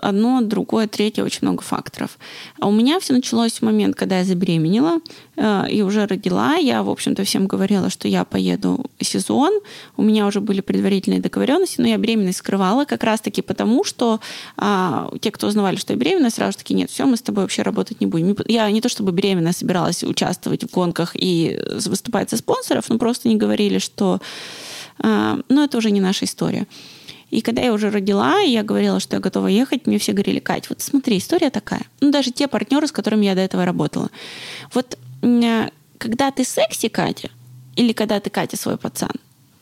[0.00, 2.16] одно, другое, третье, очень много факторов.
[2.60, 5.00] А у меня все началось в момент, когда я забеременела
[5.36, 6.54] и уже родила.
[6.56, 9.60] Я, в общем-то, всем говорила, что я поеду сезон.
[9.96, 14.20] У меня уже были предварительные договоренности, но я беременность скрывала как раз-таки потому, что
[14.56, 17.62] а, те, кто узнавали, что я беременна, сразу таки, нет, все, мы с тобой вообще
[17.62, 18.36] работать не будем.
[18.46, 23.28] Я не то чтобы беременная собиралась участвовать в гонках и выступать за спонсоров, но просто
[23.28, 24.20] не говорили, что
[25.02, 26.66] э, ну, это уже не наша история.
[27.30, 30.38] И когда я уже родила, и я говорила, что я готова ехать, мне все говорили,
[30.38, 31.82] Кать, вот смотри, история такая.
[32.00, 34.08] Ну, даже те партнеры, с которыми я до этого работала.
[34.72, 34.96] Вот э,
[35.98, 37.30] когда ты секси, Катя,
[37.76, 39.12] или когда ты Катя свой пацан,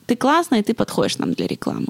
[0.06, 1.88] ты классная, и ты подходишь нам для рекламы.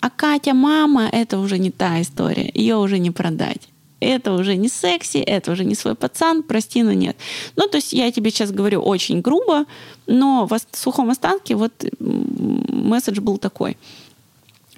[0.00, 2.50] А Катя мама— это уже не та история.
[2.54, 3.68] Ее уже не продать
[4.04, 7.16] это уже не секси, это уже не свой пацан, прости, но нет.
[7.56, 9.64] Ну, то есть я тебе сейчас говорю очень грубо,
[10.06, 13.76] но в сухом останке вот месседж был такой.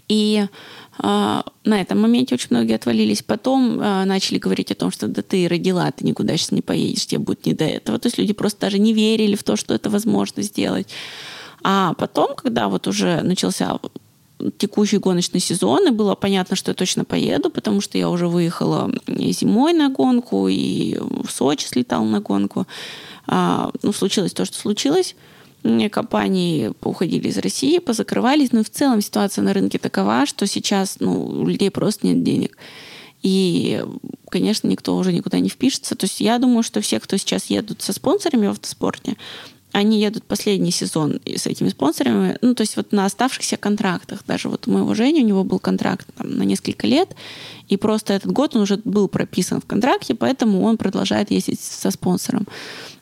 [0.09, 0.49] И э,
[1.03, 3.23] на этом моменте очень многие отвалились.
[3.23, 7.07] Потом э, начали говорить о том, что да ты родила, ты никуда сейчас не поедешь,
[7.07, 7.99] тебе будет не до этого.
[7.99, 10.89] То есть люди просто даже не верили в то, что это возможно сделать.
[11.63, 13.79] А потом, когда вот уже начался
[14.59, 18.93] текущий гоночный сезон, и было понятно, что я точно поеду, потому что я уже выехала
[19.07, 22.67] зимой на гонку, и в Сочи слетала на гонку.
[23.27, 25.17] А, ну, случилось то, что случилось.
[25.91, 31.27] Компании уходили из России, позакрывались, но в целом ситуация на рынке такова, что сейчас ну,
[31.27, 32.57] у людей просто нет денег.
[33.23, 33.85] И,
[34.29, 35.97] конечно, никто уже никуда не впишется.
[35.97, 39.17] То есть я думаю, что все, кто сейчас едут со спонсорами в автоспорте,
[39.73, 44.25] они едут последний сезон с этими спонсорами, ну, то есть вот на оставшихся контрактах.
[44.27, 47.15] Даже вот у моего Жени, у него был контракт там, на несколько лет,
[47.69, 51.91] и просто этот год он уже был прописан в контракте, поэтому он продолжает ездить со
[51.91, 52.47] спонсором.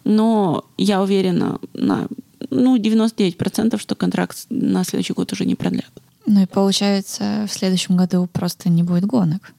[0.02, 2.08] Но я уверена на
[2.50, 5.90] ну, 99%, что контракт на следующий год уже не продлят.
[6.26, 9.52] Ну и получается, в следующем году просто не будет гонок.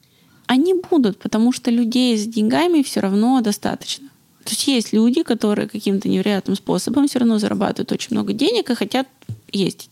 [0.46, 4.08] Они будут, потому что людей с деньгами все равно достаточно.
[4.44, 8.74] То есть есть люди, которые каким-то невероятным способом все равно зарабатывают очень много денег и
[8.74, 9.08] хотят
[9.50, 9.90] ездить.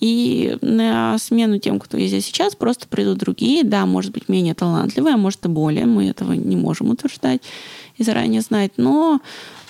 [0.00, 5.14] И на смену тем, кто ездит сейчас, просто придут другие, да, может быть, менее талантливые,
[5.14, 7.42] а может и более, мы этого не можем утверждать
[7.96, 8.72] и заранее знать.
[8.76, 9.20] Но,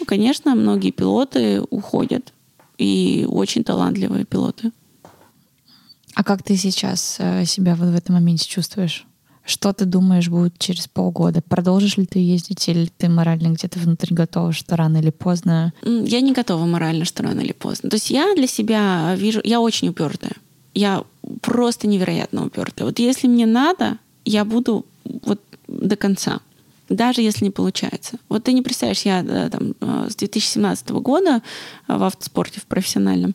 [0.06, 2.32] конечно, многие пилоты уходят,
[2.78, 4.72] и очень талантливые пилоты.
[6.14, 9.06] А как ты сейчас э, себя вот в этом моменте чувствуешь?
[9.44, 11.40] Что ты думаешь будет через полгода?
[11.40, 15.72] Продолжишь ли ты ездить, или ты морально где-то внутри готова, что рано или поздно?
[15.82, 17.88] Я не готова морально, что рано или поздно.
[17.88, 20.32] То есть я для себя вижу, я очень упертая.
[20.74, 21.04] Я
[21.40, 22.86] просто невероятно упертая.
[22.86, 24.84] Вот если мне надо, я буду
[25.22, 26.40] вот до конца
[26.88, 28.18] даже если не получается.
[28.28, 31.42] Вот ты не представляешь, я э, там, э, с 2017 года
[31.86, 33.34] в автоспорте, в профессиональном,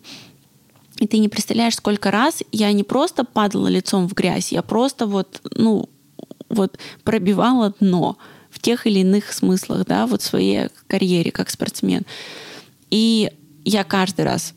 [0.97, 5.05] и ты не представляешь, сколько раз я не просто падала лицом в грязь, я просто
[5.05, 5.89] вот, ну,
[6.49, 8.17] вот пробивала дно
[8.49, 12.03] в тех или иных смыслах, да, вот в своей карьере как спортсмен.
[12.91, 13.31] И
[13.65, 14.53] я каждый раз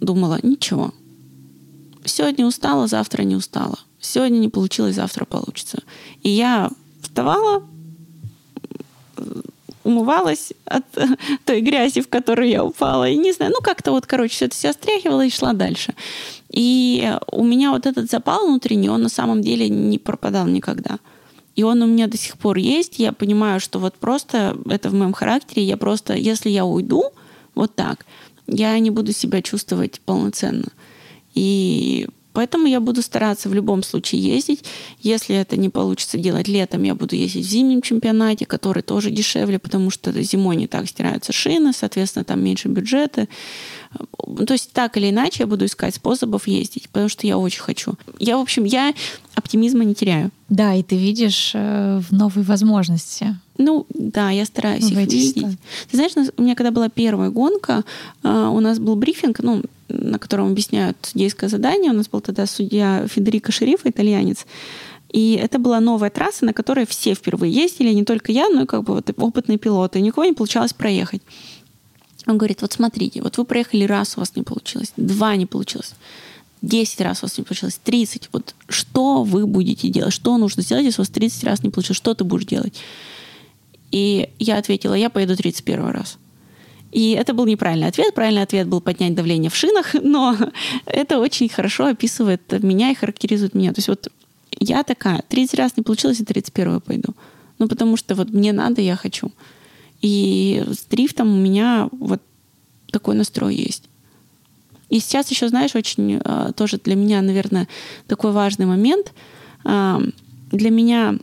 [0.00, 0.92] думала, ничего,
[2.04, 3.78] сегодня устала, завтра не устала.
[4.00, 5.82] Сегодня не получилось, завтра получится.
[6.22, 7.62] И я вставала,
[9.84, 10.84] умывалась от
[11.44, 13.08] той грязи, в которую я упала.
[13.08, 15.94] И не знаю, ну как-то вот, короче, все это себя стряхивала и шла дальше.
[16.50, 20.98] И у меня вот этот запал внутренний, он на самом деле не пропадал никогда.
[21.54, 22.98] И он у меня до сих пор есть.
[22.98, 25.64] Я понимаю, что вот просто это в моем характере.
[25.64, 27.12] Я просто, если я уйду
[27.54, 28.06] вот так,
[28.46, 30.68] я не буду себя чувствовать полноценно.
[31.34, 34.64] И Поэтому я буду стараться в любом случае ездить.
[35.00, 39.58] Если это не получится делать летом, я буду ездить в зимнем чемпионате, который тоже дешевле,
[39.58, 43.28] потому что зимой не так стираются шины, соответственно, там меньше бюджеты.
[44.46, 47.94] То есть так или иначе я буду искать способов ездить, потому что я очень хочу.
[48.18, 48.94] Я, в общем, я
[49.34, 50.30] оптимизма не теряю.
[50.48, 53.36] Да, и ты видишь э, в новые возможности.
[53.58, 55.58] Ну, да, я стараюсь их видеть.
[55.90, 57.84] Ты знаешь, у меня когда была первая гонка,
[58.22, 61.92] э, у нас был брифинг, ну, на котором объясняют судейское задание.
[61.92, 64.46] У нас был тогда судья Федерико Шерифа, итальянец.
[65.12, 68.66] И это была новая трасса, на которой все впервые ездили, не только я, но и
[68.66, 69.98] как бы вот опытные пилоты.
[69.98, 71.22] И никого не получалось проехать.
[72.26, 75.94] Он говорит, вот смотрите, вот вы проехали раз, у вас не получилось, два не получилось,
[76.60, 78.28] десять раз у вас не получилось, тридцать.
[78.32, 80.12] Вот что вы будете делать?
[80.14, 81.96] Что нужно сделать, если у вас 30 раз не получилось?
[81.96, 82.74] Что ты будешь делать?
[83.90, 86.18] И я ответила, я поеду 31 раз.
[86.92, 88.14] И это был неправильный ответ.
[88.14, 90.36] Правильный ответ был поднять давление в шинах, но
[90.86, 93.72] это очень хорошо описывает меня и характеризует меня.
[93.72, 94.08] То есть вот
[94.60, 97.14] я такая, 30 раз не получилось, и 31 пойду.
[97.58, 99.32] Ну, потому что вот мне надо, я хочу.
[100.02, 102.20] И с дрифтом у меня вот
[102.90, 103.84] такой настрой есть.
[104.90, 107.66] И сейчас еще, знаешь, очень э, тоже для меня, наверное,
[108.08, 109.12] такой важный момент.
[109.64, 109.98] Э,
[110.50, 111.14] для меня,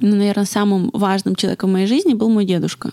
[0.00, 2.92] ну, наверное, самым важным человеком в моей жизни был мой дедушка.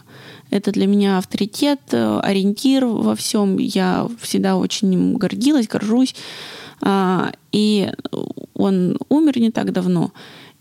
[0.50, 3.58] Это для меня авторитет, ориентир во всем.
[3.58, 6.16] Я всегда очень им гордилась, горжусь.
[6.82, 7.92] А, и
[8.54, 10.12] он умер не так давно.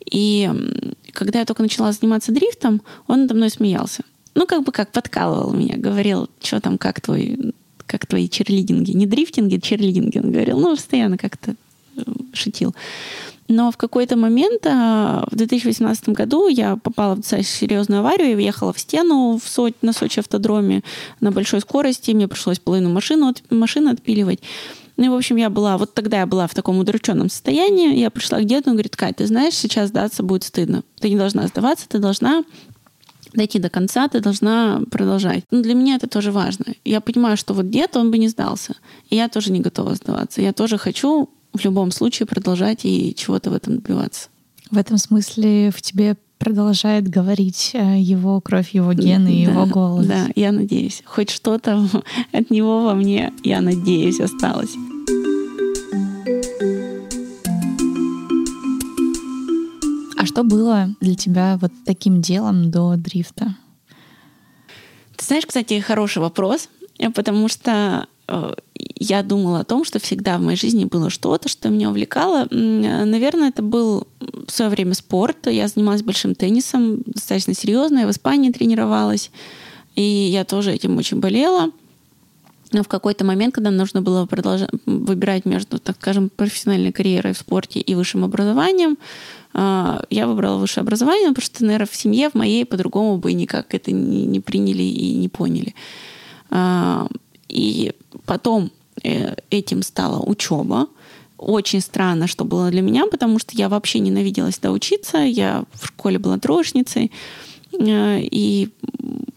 [0.04, 0.50] И
[1.12, 4.04] когда я только начала заниматься дрифтом, он надо мной смеялся.
[4.34, 7.54] Ну, как бы как подкалывал меня, говорил, что там, как твой
[7.86, 8.92] как твои черлидинги.
[8.92, 10.58] Не дрифтинги, черлидинги, он говорил.
[10.58, 11.54] Ну, постоянно как-то
[11.96, 12.74] э, шутил.
[13.48, 18.34] Но в какой-то момент, а, в 2018 году, я попала в достаточно серьезную аварию и
[18.34, 20.82] въехала в стену в Сочи, на Сочи автодроме
[21.20, 22.12] на большой скорости.
[22.12, 24.40] Мне пришлось половину машину, от, машины отпиливать.
[24.96, 27.98] Ну и, в общем, я была, вот тогда я была в таком удрученном состоянии.
[27.98, 30.82] Я пришла к деду, он говорит, Кать, ты знаешь, сейчас сдаться будет стыдно.
[31.00, 32.44] Ты не должна сдаваться, ты должна
[33.34, 35.44] дойти до конца, ты должна продолжать.
[35.50, 36.66] Ну, для меня это тоже важно.
[36.84, 38.74] Я понимаю, что вот дед, он бы не сдался.
[39.10, 40.42] И я тоже не готова сдаваться.
[40.42, 44.28] Я тоже хочу в любом случае продолжать и чего-то в этом добиваться.
[44.70, 50.06] В этом смысле в тебе продолжает говорить э, его кровь, его гены, да, его голос.
[50.06, 51.02] Да, я надеюсь.
[51.04, 51.86] Хоть что-то
[52.32, 54.72] от него во мне, я надеюсь, осталось.
[60.22, 63.56] А что было для тебя вот таким делом до дрифта?
[65.16, 66.68] Ты знаешь, кстати, хороший вопрос,
[67.14, 68.54] потому что Э,
[68.98, 72.46] я думала о том, что всегда в моей жизни было что-то, что меня увлекало.
[72.50, 75.46] Наверное, это был в свое время спорт.
[75.46, 78.00] Я занималась большим теннисом, достаточно серьезно.
[78.00, 79.30] Я в Испании тренировалась.
[79.94, 81.70] И я тоже этим очень болела.
[82.72, 87.38] Но в какой-то момент, когда нужно было продолжать выбирать между, так скажем, профессиональной карьерой в
[87.38, 88.96] спорте и высшим образованием, э,
[89.54, 93.92] я выбрала высшее образование, потому что, наверное, в семье в моей по-другому бы никак это
[93.92, 95.74] не приняли и не поняли.
[96.52, 97.06] Э,
[97.48, 97.92] и
[98.26, 98.70] потом
[99.02, 100.88] э, этим стала учеба.
[101.38, 105.18] Очень странно, что было для меня, потому что я вообще ненавидела всегда учиться.
[105.18, 107.10] Я в школе была троечницей.
[107.72, 108.68] Э, и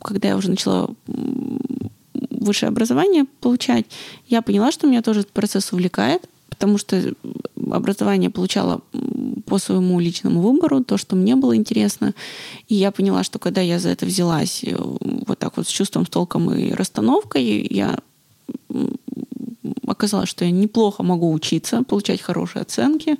[0.01, 0.89] когда я уже начала
[2.29, 3.85] высшее образование получать,
[4.27, 7.13] я поняла, что меня тоже этот процесс увлекает, потому что
[7.71, 8.81] образование получала
[9.45, 12.13] по своему личному выбору, то, что мне было интересно.
[12.67, 16.05] И я поняла, что когда я за это взялась э, вот так вот с чувством,
[16.05, 17.99] с толком и расстановкой, я
[19.87, 23.17] оказалось, что я неплохо могу учиться, получать хорошие оценки.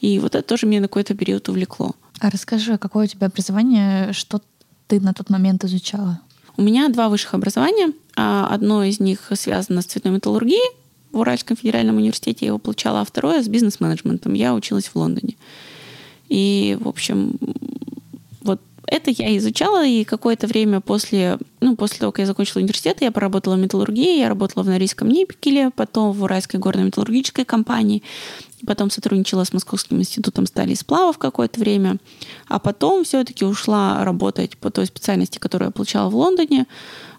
[0.00, 1.94] И вот это тоже меня на какой-то период увлекло.
[2.20, 4.40] А расскажи, какое у тебя образование, что
[4.88, 6.20] ты на тот момент изучала?
[6.56, 7.92] У меня два высших образования.
[8.16, 10.81] А одно из них связано с цветной металлургией,
[11.12, 14.34] в Уральском федеральном университете я его получала, а второе с бизнес-менеджментом.
[14.34, 15.36] Я училась в Лондоне.
[16.28, 17.36] И, в общем,
[18.40, 22.98] вот это я изучала, и какое-то время после, ну, после того, как я закончила университет,
[23.00, 28.02] я поработала в металлургии, я работала в Норильском никеле, потом в Уральской горной металлургической компании,
[28.66, 31.98] потом сотрудничала с Московским институтом стали и сплавов какое-то время,
[32.48, 36.66] а потом все-таки ушла работать по той специальности, которую я получала в Лондоне,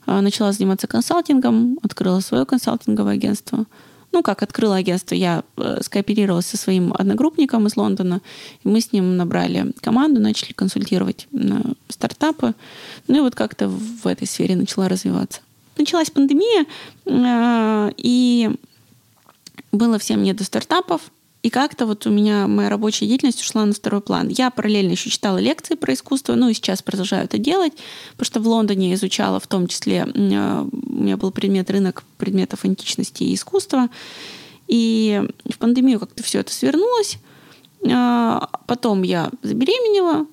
[0.05, 3.65] начала заниматься консалтингом, открыла свое консалтинговое агентство–
[4.13, 8.21] ну, как открыла агентство, я э, скооперировалась со своим одногруппником из Лондона,
[8.63, 11.27] и мы с ним набрали команду, начали консультировать
[11.89, 12.53] стартапы.
[13.07, 15.41] Ну и вот как-то в этой сфере начала развиваться.
[15.77, 16.67] Началась пандемия,
[17.05, 18.51] э, и
[19.71, 21.01] было всем не до стартапов,
[21.43, 24.29] и как-то вот у меня моя рабочая деятельность ушла на второй план.
[24.29, 27.73] Я параллельно еще читала лекции про искусство, ну и сейчас продолжаю это делать,
[28.13, 32.63] потому что в Лондоне я изучала в том числе, у меня был предмет рынок предметов
[32.63, 33.89] античности и искусства.
[34.69, 37.17] И в пандемию как-то все это свернулось.
[37.91, 40.25] А, потом я забеременела,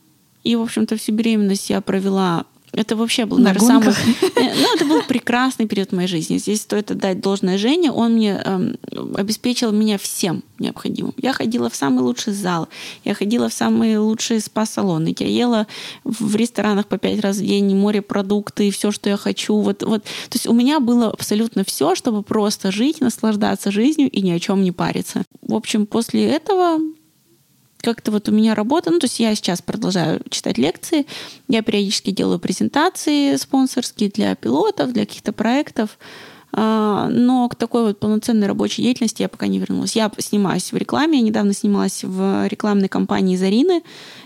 [0.45, 3.89] и, в общем-то, всю беременность я провела это вообще был, наверное, самый...
[4.37, 6.39] Э, ну, это был прекрасный период моей жизни.
[6.39, 7.91] Здесь стоит отдать должное Жене.
[7.91, 8.77] Он мне эм,
[9.17, 11.15] обеспечил меня всем необходимым.
[11.17, 12.69] Я ходила в самый лучший зал,
[13.05, 15.67] я ходила в самые лучшие спа-салоны, я ела
[16.05, 19.57] в ресторанах по пять раз в день, морепродукты, все, что я хочу.
[19.59, 20.05] Вот, вот.
[20.05, 24.39] То есть у меня было абсолютно все, чтобы просто жить, наслаждаться жизнью и ни о
[24.39, 25.25] чем не париться.
[25.43, 26.79] В общем, после этого
[27.83, 31.07] как-то вот у меня работа, ну, то есть я сейчас продолжаю читать лекции,
[31.49, 35.99] я периодически делаю презентации спонсорские для пилотов, для каких-то проектов,
[36.53, 39.95] а, но к такой вот полноценной рабочей деятельности я пока не вернулась.
[39.95, 43.83] Я снимаюсь в рекламе, я недавно снималась в рекламной кампании Зарины,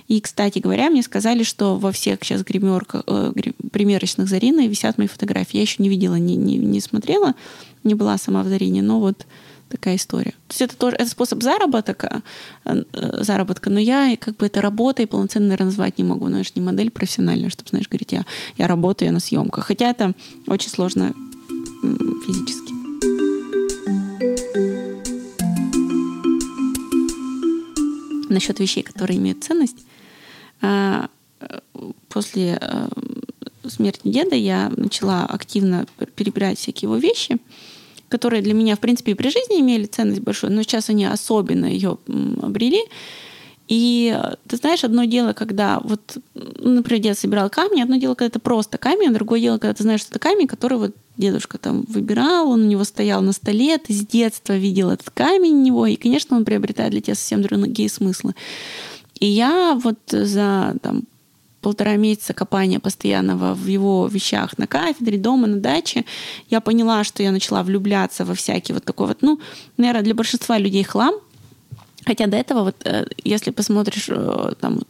[0.09, 3.33] и, кстати говоря, мне сказали, что во всех сейчас гримерках, э,
[3.73, 5.57] примерочных Зарины висят мои фотографии.
[5.57, 7.35] Я еще не видела, не, не, не смотрела,
[7.83, 9.27] не была сама в Зарине, но вот
[9.69, 10.33] такая история.
[10.49, 12.23] То есть это тоже это способ заработка,
[12.65, 12.83] э,
[13.21, 16.29] заработка, но я как бы это работой полноценно, назвать не могу.
[16.29, 18.25] Но это же не модель профессиональная, чтобы, знаешь, говорить, я,
[18.57, 19.67] я работаю на съемках.
[19.67, 20.15] Хотя это
[20.47, 21.15] очень сложно
[22.27, 22.75] физически.
[28.31, 29.85] Насчет вещей, которые имеют ценность.
[30.61, 31.09] А,
[31.41, 31.59] э,
[32.09, 32.89] после э,
[33.69, 37.39] смерти деда я начала активно перебирать всякие его вещи–
[38.15, 41.67] которые для меня, в принципе, и при жизни имели ценность большую, но сейчас они особенно
[41.67, 41.99] ее
[42.41, 42.81] обрели.
[43.67, 48.39] И ты знаешь, одно дело, когда вот, например, дед собирал камни, одно дело, когда это
[48.39, 51.83] просто камень, а другое дело, когда ты знаешь, что это камень, который вот дедушка там
[51.89, 55.87] выбирал, он у него стоял на столе, ты с детства видел этот камень у него,
[55.87, 58.35] и, конечно, он приобретает для тебя совсем другие смыслы.
[59.19, 61.05] И я вот за там,
[61.65, 66.05] полтора месяца копания постоянного в его вещах на кафедре, дома, на даче,
[66.51, 69.41] я поняла, что я начала влюбляться во всякий вот такой вот, ну,
[69.79, 71.15] наверное, для большинства людей хлам,
[72.07, 74.83] Хотя до этого, вот, э, если посмотришь, э, там,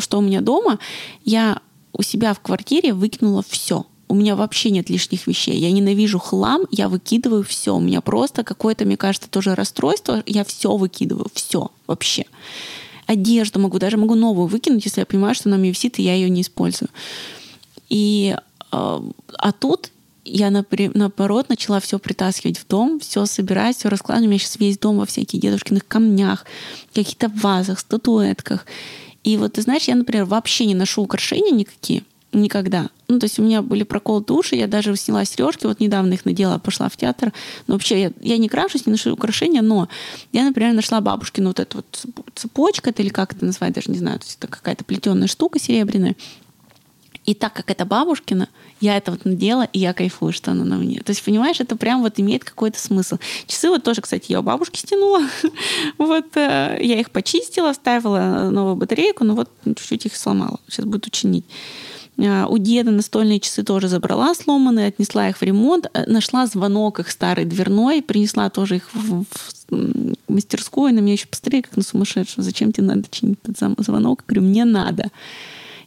[0.00, 0.80] что у меня дома,
[1.24, 1.60] я
[1.92, 3.84] у себя в квартире выкинула все.
[4.08, 5.56] У меня вообще нет лишних вещей.
[5.60, 7.70] Я ненавижу хлам, я выкидываю все.
[7.76, 10.24] У меня просто какое-то, мне кажется, тоже расстройство.
[10.26, 12.24] Я все выкидываю, все вообще
[13.06, 16.14] одежду могу, даже могу новую выкинуть, если я понимаю, что она мне висит, и я
[16.14, 16.88] ее не использую.
[17.88, 18.36] И,
[18.70, 19.02] а,
[19.38, 19.90] а тут
[20.24, 24.26] я, наоборот, начала все притаскивать в дом, все собирать, все раскладывать.
[24.26, 26.44] У меня сейчас весь дом во всяких дедушкиных камнях,
[26.92, 28.66] каких-то вазах, статуэтках.
[29.22, 32.02] И вот, ты знаешь, я, например, вообще не ношу украшения никакие—
[32.36, 32.90] Никогда.
[33.08, 36.26] Ну, то есть у меня были проколоты уши, я даже сняла сережки, вот недавно их
[36.26, 37.32] надела, пошла в театр.
[37.66, 39.88] Но вообще я, я не крашусь, не ношу украшения, но
[40.32, 43.96] я, например, нашла бабушкину вот эту вот цепочку, это или как это называть, даже не
[43.96, 46.14] знаю, то есть это какая-то плетеная штука серебряная.
[47.24, 48.50] И так как это бабушкина,
[48.82, 51.00] я это вот надела, и я кайфую, что она на мне.
[51.00, 53.16] То есть, понимаешь, это прям вот имеет какой-то смысл.
[53.46, 55.22] Часы вот тоже, кстати, я у бабушки стянула.
[55.98, 60.60] вот э, я их почистила, ставила новую батарейку, но вот чуть-чуть их сломала.
[60.68, 61.46] Сейчас буду чинить.
[62.18, 67.00] А, у деда настольные часы тоже забрала сломанные, отнесла их в ремонт, э, нашла звонок
[67.00, 69.24] их старый дверной, принесла тоже их в,
[69.70, 74.24] в мастерскую, на меня еще посмотрели, как на сумасшедшего, зачем тебе надо чинить этот звонок?
[74.28, 75.10] Я говорю, мне надо.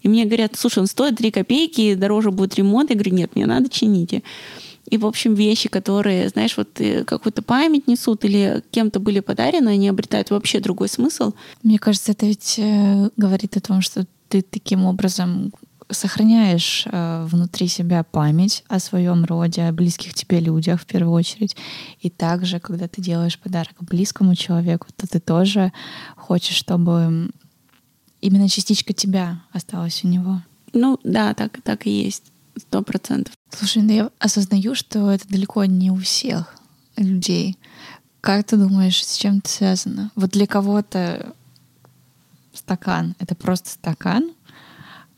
[0.01, 2.89] И мне говорят, слушай, он стоит 3 копейки, дороже будет ремонт.
[2.89, 4.23] Я говорю, нет, мне надо чините.
[4.89, 9.69] И, в общем, вещи, которые, знаешь, вот э, какую-то память несут или кем-то были подарены,
[9.69, 11.33] они обретают вообще другой смысл.
[11.63, 15.51] Мне кажется, это ведь э, говорит о том, что ты таким образом
[15.89, 21.55] сохраняешь э, внутри себя память о своем роде, о близких тебе людях в первую очередь.
[21.99, 25.73] И также, когда ты делаешь подарок близкому человеку, то ты тоже
[26.15, 27.31] хочешь, чтобы
[28.21, 30.41] именно частичка тебя осталась у него.
[30.73, 32.23] Ну да, так, так и есть.
[32.57, 33.33] Сто процентов.
[33.49, 36.55] Слушай, ну я осознаю, что это далеко не у всех
[36.97, 37.57] людей.
[38.21, 40.11] Как ты думаешь, с чем это связано?
[40.15, 41.33] Вот для кого-то
[42.53, 44.31] стакан— это просто стакан,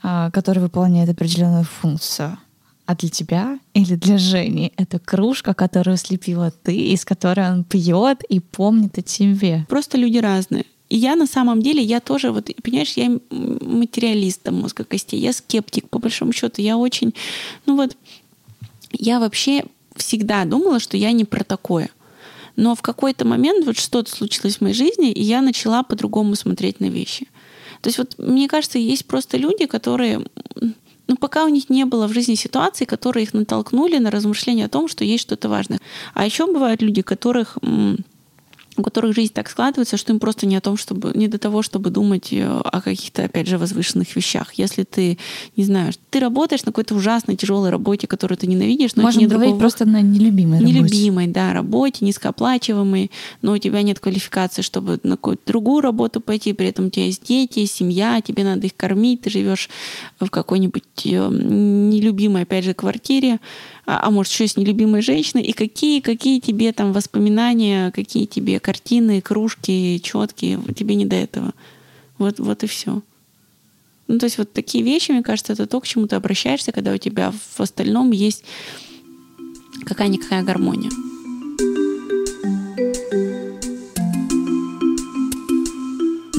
[0.02, 2.38] который выполняет определенную функцию.
[2.86, 8.24] А для тебя или для Жени это кружка, которую слепила ты, из которой он пьет
[8.28, 9.66] и помнит о тебе.
[9.70, 10.66] Просто люди разные.
[10.90, 15.32] И я на самом деле, я тоже, вот, понимаешь, я материалист до мозга костей, я
[15.32, 16.62] скептик, по большому счету.
[16.62, 17.14] Я очень,
[17.66, 17.96] ну вот,
[18.92, 19.64] я вообще
[19.96, 21.90] всегда думала, что я не про такое.
[22.58, 26.82] Но в какой-то момент вот что-то случилось в моей жизни, и я начала по-другому смотреть
[26.82, 27.28] на вещи.
[27.82, 30.22] То есть вот мне кажется, есть просто люди, которые
[31.08, 34.70] ну, пока у них не было в жизни ситуаций, которые их натолкнули на размышления о
[34.70, 35.82] том, что есть что-то важное.
[36.14, 37.58] А еще бывают люди, которых
[38.78, 41.62] у которых жизнь так складывается, что им просто не о том, чтобы не до того,
[41.62, 44.54] чтобы думать э, о каких-то, опять же, возвышенных вещах.
[44.54, 45.18] Если ты,
[45.58, 49.30] не знаю, ты работаешь на какой-то ужасной, тяжелой работе, которую ты ненавидишь, но Можем нет
[49.30, 49.60] говорить другого...
[49.60, 50.74] просто на нелюбимой работе.
[50.74, 53.12] Нелюбимой, да, работе, низкооплачиваемой,
[53.42, 57.06] но у тебя нет квалификации, чтобы на какую-то другую работу пойти, при этом у тебя
[57.06, 59.70] есть дети, семья, тебе надо их кормить, ты живешь
[60.20, 63.40] в какой-нибудь э, нелюбимой, опять же, квартире,
[63.86, 68.60] а, а может еще с нелюбимой женщиной, и какие, какие тебе там воспоминания, какие тебе
[68.60, 71.54] картины, кружки, четкие, тебе не до этого.
[72.18, 73.02] Вот, вот и все.
[74.08, 76.94] Ну, то есть вот такие вещи, мне кажется, это то, к чему ты обращаешься, когда
[76.94, 78.44] у тебя в остальном есть
[79.86, 80.92] какая-никакая гармония.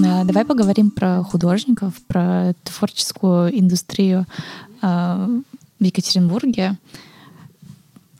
[0.04, 4.26] А, давай поговорим про художников, про творческую индустрию
[4.80, 5.28] а,
[5.80, 6.76] в Екатеринбурге.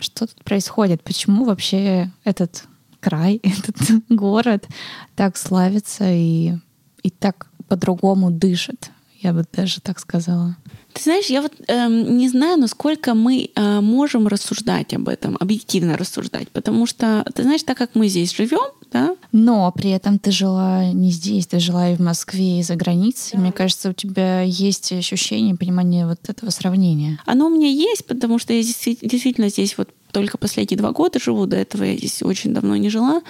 [0.03, 1.03] Что тут происходит?
[1.03, 2.65] Почему вообще этот
[3.01, 3.77] край, этот
[4.09, 4.67] город
[5.15, 6.55] так славится и,
[7.03, 8.91] и так по-другому дышит?
[9.21, 10.57] Я бы даже так сказала.
[10.93, 15.97] Ты знаешь, я вот э, не знаю, насколько мы э, можем рассуждать об этом, объективно
[15.97, 19.17] рассуждать, потому что, ты знаешь, так как мы здесь живем, да?
[19.33, 23.33] Но при этом ты жила не здесь, ты жила и в Москве, и за границей.
[23.33, 23.41] Да.
[23.41, 27.19] Мне кажется, у тебя есть ощущение, понимание вот этого сравнения.
[27.25, 31.47] Оно у меня есть, потому что я действительно здесь вот только последние два года живу,
[31.47, 33.23] до этого я здесь очень давно не жила.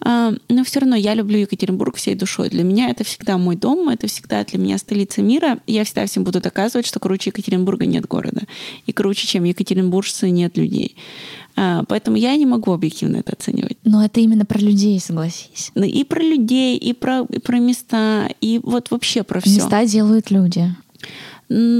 [0.00, 2.48] А, но все равно я люблю Екатеринбург всей душой.
[2.48, 5.58] Для меня это всегда мой дом, это всегда для меня столица мира.
[5.66, 8.42] Я всегда всем буду доказывать, что круче Екатеринбурга нет города.
[8.86, 10.96] И круче, чем екатеринбуржцы, нет людей.
[11.56, 13.76] А, поэтому я не могу объективно это оценивать.
[13.84, 15.70] Но это именно про людей, согласись.
[15.74, 19.56] Ну, и про людей, и про, и про места, и вот вообще про все.
[19.56, 20.74] Места делают люди.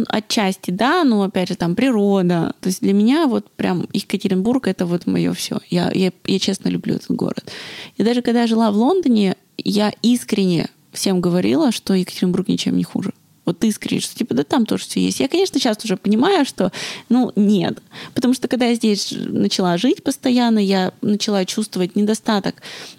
[0.09, 2.55] Отчасти, да, но опять же там природа.
[2.61, 5.61] То есть для меня вот прям Екатеринбург это вот мое все.
[5.71, 7.53] Я, я, я честно люблю этот город.
[7.97, 12.83] И даже когда я жила в Лондоне, я искренне всем говорила, что Екатеринбург ничем не
[12.85, 13.13] хуже
[13.51, 15.21] вот искренне, что типа, да там тоже все есть.
[15.21, 16.73] Я, конечно, сейчас уже понимаю, что,
[17.09, 17.83] ну, нет.
[18.15, 22.57] Потому что когда я здесь начала жить постоянно, я начала чувствовать недостаток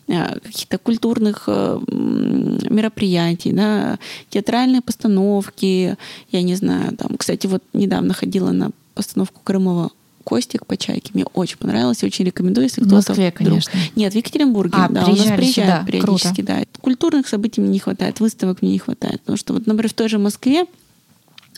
[0.08, 4.00] э, каких-то культурных э, мероприятий, да,
[4.30, 5.98] театральные постановки,
[6.32, 9.92] я не знаю, там, кстати, вот недавно ходила на постановку Крымова
[10.24, 11.12] Костик по чайке.
[11.14, 13.02] Мне очень понравилось, очень рекомендую, если кто-то...
[13.02, 13.72] В Москве, конечно.
[13.96, 14.74] Нет, в Екатеринбурге.
[14.78, 15.84] А, да, у нас приезжают сюда.
[15.86, 16.66] периодически, Круто.
[16.74, 16.80] да.
[16.82, 19.22] Культурных событий мне не хватает, выставок мне не хватает.
[19.22, 20.66] Потому что, вот, например, в той же Москве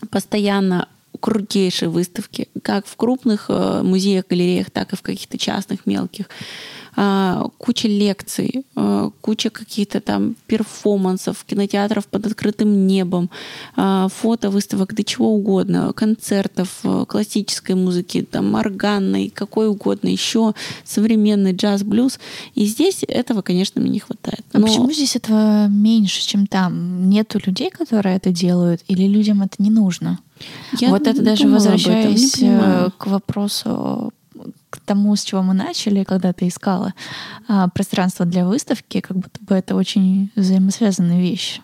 [0.09, 0.87] постоянно
[1.19, 6.25] крутейшие выставки, как в крупных э, музеях, галереях, так и в каких-то частных, мелких.
[6.95, 13.29] А, куча лекций, а, куча каких-то там перформансов, кинотеатров под открытым небом,
[13.75, 21.53] а, фото выставок, да чего угодно, концертов, классической музыки, там, органной, какой угодно, еще современный
[21.53, 22.19] джаз, блюз.
[22.53, 24.43] И здесь этого, конечно, мне не хватает.
[24.53, 24.59] Но...
[24.59, 27.09] А почему здесь этого меньше, чем там?
[27.09, 30.19] Нету людей, которые это делают, или людям это не нужно?
[30.79, 34.11] Я вот это даже возвращаясь э, к вопросу
[34.69, 36.93] к тому, с чего мы начали, когда ты искала
[37.47, 41.61] а, пространство для выставки, как будто бы это очень взаимосвязанные вещи.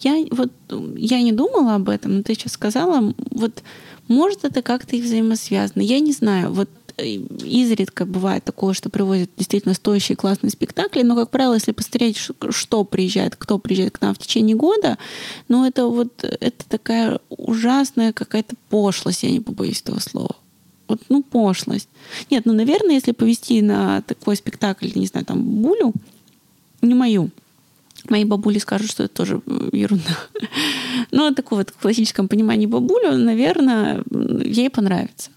[0.00, 0.52] Я вот
[0.96, 3.62] я не думала об этом, но ты сейчас сказала, вот
[4.08, 5.82] может это как-то и взаимосвязано.
[5.82, 11.16] Я не знаю, вот э, изредка бывает такое, что привозят действительно стоящие классные спектакли, но,
[11.16, 12.18] как правило, если посмотреть,
[12.50, 14.98] что приезжает, кто приезжает к нам в течение года,
[15.48, 20.36] ну, это вот это такая ужасная какая-то пошлость, я не побоюсь этого слова
[20.88, 21.88] вот, ну, пошлость.
[22.30, 25.92] Нет, ну, наверное, если повести на такой спектакль, не знаю, там, Булю,
[26.82, 27.30] не мою,
[28.08, 29.40] мои бабули скажут, что это тоже
[29.72, 30.18] ерунда.
[31.10, 34.02] Но такое вот в классическом понимании бабулю, наверное,
[34.44, 35.30] ей понравится.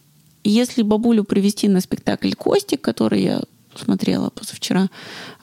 [0.44, 3.42] Если бабулю привести на спектакль Костик, который я
[3.76, 4.90] смотрела позавчера,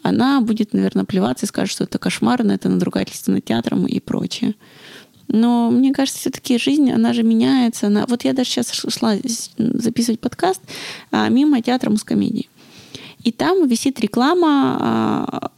[0.03, 4.55] она будет, наверное, плеваться и скажет, что это кошмарно, это надругательство над театром и прочее.
[5.29, 7.87] Но мне кажется, все-таки жизнь, она же меняется.
[7.87, 8.07] Она...
[8.07, 9.17] Вот я даже сейчас шла
[9.57, 10.61] записывать подкаст
[11.11, 12.49] а, мимо театра мускомедии.
[13.23, 15.51] И там висит реклама а,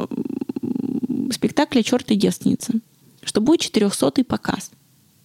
[1.32, 2.74] спектакля «Черт и девственница»,
[3.22, 4.70] что будет 400-й показ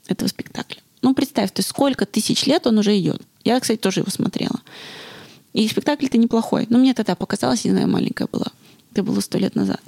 [0.07, 0.81] этого спектакля.
[1.01, 3.21] Ну, представь, ты сколько тысяч лет он уже идет.
[3.43, 4.61] Я, кстати, тоже его смотрела.
[5.53, 6.67] И спектакль-то неплохой.
[6.69, 8.47] Но мне тогда показалось, не знаю, маленькая была.
[8.91, 9.81] Это было сто лет назад.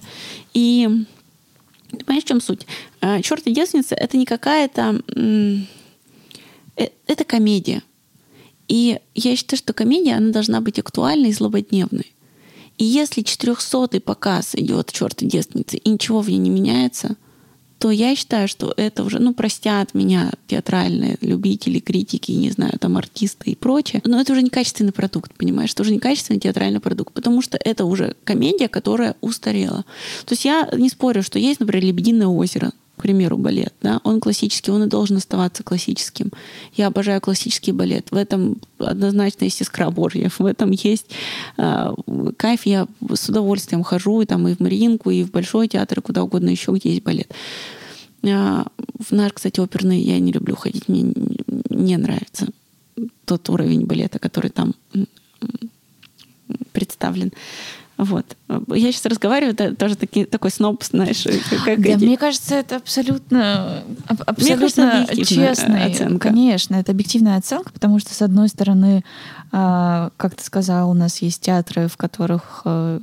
[0.53, 1.05] И
[1.97, 2.65] ты понимаешь, в чем суть?
[3.01, 5.01] А, Черт и девственница это не какая-то...
[5.15, 7.83] Э, это комедия.
[8.67, 12.13] И я считаю, что комедия, она должна быть актуальной и злободневной.
[12.77, 17.15] И если 400-й показ идет «Черт и девственница», и ничего в ней не меняется,
[17.83, 22.95] то я считаю, что это уже, ну, простят меня театральные любители, критики, не знаю, там,
[22.95, 25.73] артисты и прочее, но это уже не качественный продукт, понимаешь?
[25.73, 29.83] Это уже не качественный театральный продукт, потому что это уже комедия, которая устарела.
[30.23, 34.19] То есть я не спорю, что есть, например, «Лебединое озеро», к примеру, балет, да, он
[34.19, 36.31] классический, он и должен оставаться классическим.
[36.75, 38.11] Я обожаю классический балет.
[38.11, 40.29] В этом однозначно есть искра Божья.
[40.29, 41.07] В этом есть
[41.57, 41.93] э,
[42.37, 42.65] кайф.
[42.65, 46.23] Я с удовольствием хожу и там и в Мариинку, и в Большой театр, и куда
[46.23, 47.33] угодно еще, где есть балет.
[48.23, 48.63] Э,
[48.99, 50.87] в наш, кстати, оперный я не люблю ходить.
[50.87, 51.13] Мне
[51.69, 52.47] не нравится
[53.25, 54.75] тот уровень балета, который там
[56.71, 57.31] представлен.
[57.97, 58.35] Вот.
[58.67, 61.23] Я сейчас разговариваю, это тоже таки, такой сноб, знаешь.
[61.65, 66.29] Как да, мне кажется, это абсолютно, абсолютно мне честная оценка.
[66.29, 69.03] Конечно, это объективная оценка, потому что, с одной стороны,
[69.51, 72.99] а, как ты сказал, у нас есть театры, в которых э,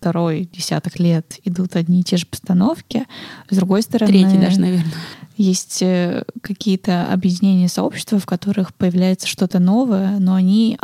[0.00, 3.06] второй десяток лет идут одни и те же постановки.
[3.50, 4.10] С другой стороны...
[4.10, 4.94] Третий даже, наверное.
[5.36, 10.78] Есть э, какие-то объединения сообщества, в которых появляется что-то новое, но они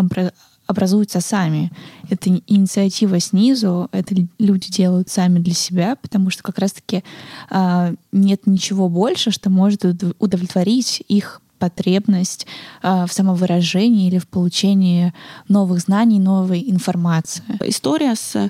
[0.66, 1.70] образуются сами.
[2.10, 7.04] Это инициатива снизу, это люди делают сами для себя, потому что как раз-таки
[7.50, 9.84] э, нет ничего больше, что может
[10.18, 12.46] удовлетворить их потребность
[12.82, 15.12] э, в самовыражении или в получении
[15.48, 17.44] новых знаний, новой информации.
[17.64, 18.48] История с э,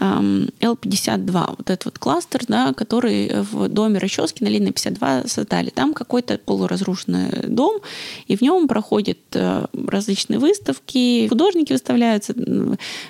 [0.00, 5.70] L52, вот этот вот кластер, да, который в доме Расчески на линии 52 создали.
[5.70, 7.80] Там какой-то полуразрушенный дом,
[8.26, 12.34] и в нем проходят э, различные выставки, художники выставляются.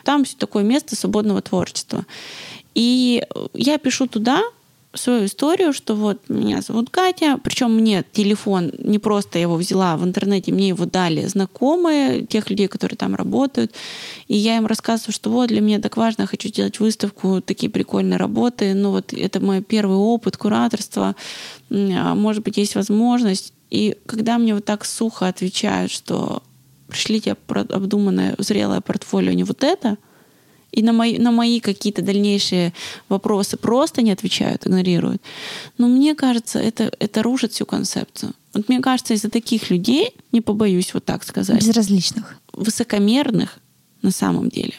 [0.05, 2.05] Там все такое место свободного творчества.
[2.74, 3.22] И
[3.55, 4.43] я пишу туда,
[4.95, 9.97] свою историю, что вот меня зовут Катя, причем мне телефон не просто я его взяла
[9.97, 13.72] в интернете, мне его дали знакомые, тех людей, которые там работают,
[14.28, 18.18] и я им рассказываю, что вот для меня так важно, хочу сделать выставку, такие прикольные
[18.18, 21.16] работы, ну вот это мой первый опыт кураторства,
[21.70, 26.42] а может быть есть возможность, и когда мне вот так сухо отвечают, что
[26.88, 29.99] пришлите обдуманное, зрелое портфолио, не вот это—
[30.74, 32.72] и на мои, на мои какие-то дальнейшие
[33.08, 35.22] вопросы просто не отвечают, игнорируют.
[35.78, 38.32] Но мне кажется, это, это рушит всю концепцию.
[38.52, 41.60] Вот мне кажется, из-за таких людей, не побоюсь вот так сказать.
[41.60, 42.36] Безразличных.
[42.52, 43.58] Высокомерных
[44.02, 44.74] на самом деле.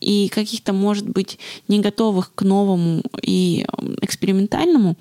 [0.00, 3.66] И каких-то, может быть, не готовых к новому и
[4.00, 4.96] экспериментальному,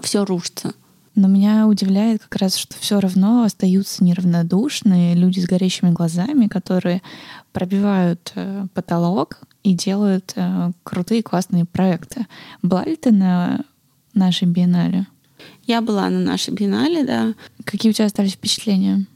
[0.00, 0.72] все рушится.
[1.14, 7.02] Но меня удивляет как раз, что все равно остаются неравнодушные люди с горящими глазами, которые
[7.52, 12.26] пробивают э, потолок и делают э, крутые классные проекты.
[12.62, 13.60] Была ли ты на
[14.14, 15.06] нашей биеннале?
[15.66, 17.34] Я была на нашей биеннале, да.
[17.64, 19.06] Какие у тебя остались впечатления?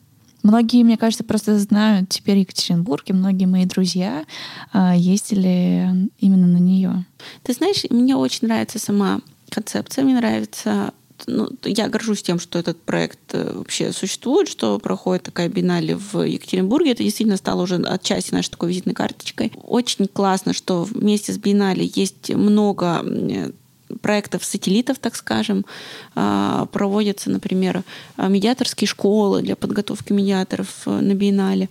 [0.43, 4.25] Многие, мне кажется, просто знают теперь Екатеринбург, и многие мои друзья
[4.73, 7.05] э, ездили именно на нее.
[7.43, 9.21] Ты знаешь, мне очень нравится сама
[9.51, 10.93] концепция, мне нравится
[11.27, 16.23] ну, я горжусь тем, что этот проект э, вообще существует, что проходит такая биеннале в
[16.23, 16.93] Екатеринбурге.
[16.93, 19.53] Это действительно стало уже отчасти нашей такой визитной карточкой.
[19.63, 23.05] Очень классно, что вместе с биеннале есть много
[24.03, 25.65] проектов сателлитов, так скажем,
[26.15, 27.85] а, проводятся, например,
[28.19, 31.69] медиаторские школы для подготовки медиаторов э, на биеннале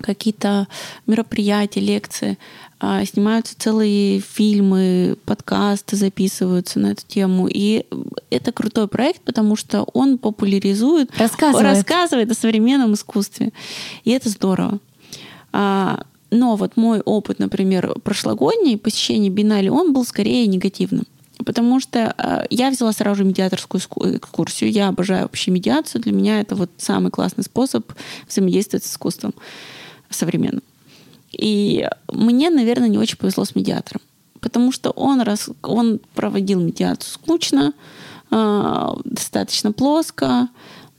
[0.00, 0.68] какие-то
[1.06, 2.38] мероприятия, лекции.
[2.80, 7.48] А, снимаются целые фильмы, подкасты записываются на эту тему.
[7.52, 7.84] И
[8.30, 13.52] это крутой проект, потому что он популяризует, рассказывает, рассказывает о современном искусстве.
[14.04, 14.78] И это здорово.
[15.52, 21.06] А, но вот мой опыт, например, прошлогодний посещение Биеннале, он был скорее негативным.
[21.44, 23.80] Потому что а, я взяла сразу же медиаторскую
[24.16, 24.70] экскурсию.
[24.70, 26.00] Я обожаю вообще медиацию.
[26.00, 27.92] Для меня это вот самый классный способ
[28.28, 29.34] взаимодействовать с искусством
[30.10, 30.62] современным.
[31.32, 34.00] И мне, наверное, не очень повезло с медиатором,
[34.40, 37.72] потому что он, раз, он проводил медиацию скучно,
[38.30, 40.48] э, достаточно плоско,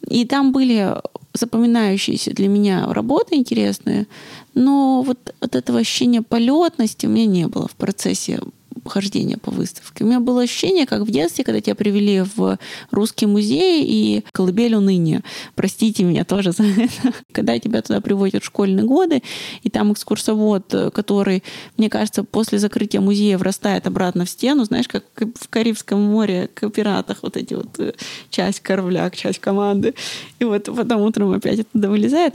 [0.07, 0.95] и там были
[1.33, 4.07] запоминающиеся для меня работы интересные,
[4.53, 8.39] но вот от этого ощущения полетности у меня не было в процессе
[8.85, 10.03] хождения по выставке.
[10.03, 12.57] У меня было ощущение, как в детстве, когда тебя привели в
[12.91, 15.23] русский музей и колыбель уныния.
[15.55, 17.13] Простите меня тоже за это.
[17.31, 19.21] Когда тебя туда приводят в школьные годы,
[19.63, 21.43] и там экскурсовод, который,
[21.77, 26.69] мне кажется, после закрытия музея врастает обратно в стену, знаешь, как в Карибском море, к
[26.69, 27.93] пиратах, вот эти вот э,
[28.29, 29.95] часть корабля, часть команды.
[30.39, 32.33] И вот потом утром опять оттуда вылезает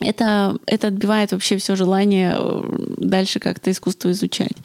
[0.00, 2.62] это, это отбивает вообще все желание э,
[2.98, 4.56] дальше как-то искусство изучать.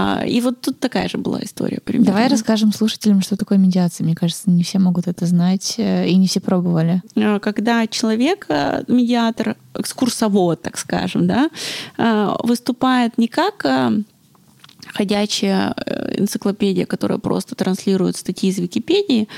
[0.00, 1.80] А, и вот тут такая же была история.
[1.84, 2.12] Примерно.
[2.12, 4.04] Давай расскажем слушателям, что такое медиация.
[4.04, 7.02] Мне кажется, не все могут это знать, э, и не все пробовали.
[7.16, 11.50] А, когда человек, э, медиатор, экскурсовод, так скажем, да,
[12.42, 13.66] выступает не как
[14.92, 15.74] ходячая
[16.16, 19.28] энциклопедия, которая просто транслирует статьи из Википедии,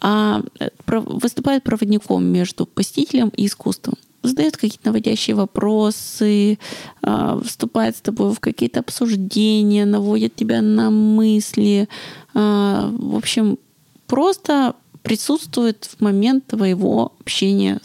[0.00, 0.42] а
[0.88, 6.58] выступает проводником между посетителем и искусством задает какие-то наводящие вопросы,
[7.02, 11.88] а, вступает с тобой в какие-то обсуждения, наводит тебя на мысли.
[12.34, 13.58] А, в общем,
[14.06, 17.80] просто присутствует в момент твоего общения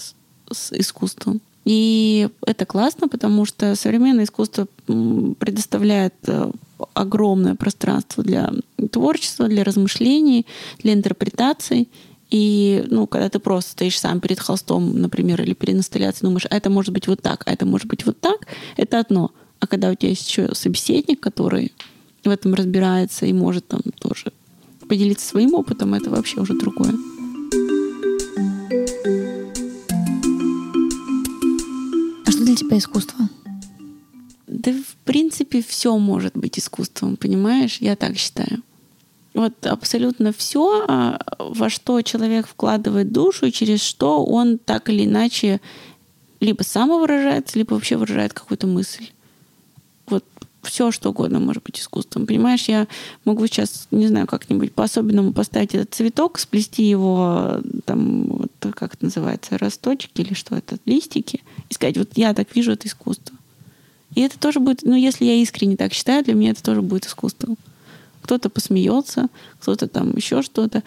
[0.52, 1.40] с, искусством.
[1.66, 6.52] И это классно, потому что современное искусство предоставляет э,
[6.94, 8.52] огромное пространство для
[8.92, 10.46] творчества, для размышлений,
[10.80, 11.88] для интерпретаций.
[12.32, 16.56] И, ну, когда ты просто стоишь сам перед холстом, например, или перед инсталляцией, думаешь, а
[16.56, 19.32] это может быть вот так, а это может быть вот так, это одно.
[19.60, 21.74] А когда у тебя есть еще собеседник, который
[22.24, 24.32] в этом разбирается и может там тоже
[24.88, 26.94] поделиться своим опытом, это вообще уже другое.
[32.26, 33.30] А что для тебя искусство?
[34.48, 37.78] Да, в принципе, все может быть искусством, понимаешь?
[37.82, 38.64] Я так считаю
[39.42, 45.06] вот абсолютно все, а, во что человек вкладывает душу и через что он так или
[45.06, 45.60] иначе
[46.40, 49.08] либо самовыражается, либо вообще выражает какую-то мысль.
[50.08, 50.24] Вот
[50.64, 52.26] все, что угодно может быть искусством.
[52.26, 52.88] Понимаешь, я
[53.26, 59.06] могу сейчас, не знаю, как-нибудь по-особенному поставить этот цветок, сплести его, там, вот, как это
[59.06, 63.36] называется, росточки или что это, листики, и сказать, вот я так вижу это искусство.
[64.14, 67.06] И это тоже будет, ну, если я искренне так считаю, для меня это тоже будет
[67.06, 67.58] искусством
[68.22, 69.28] кто-то посмеется,
[69.60, 70.84] кто-то там еще что-то.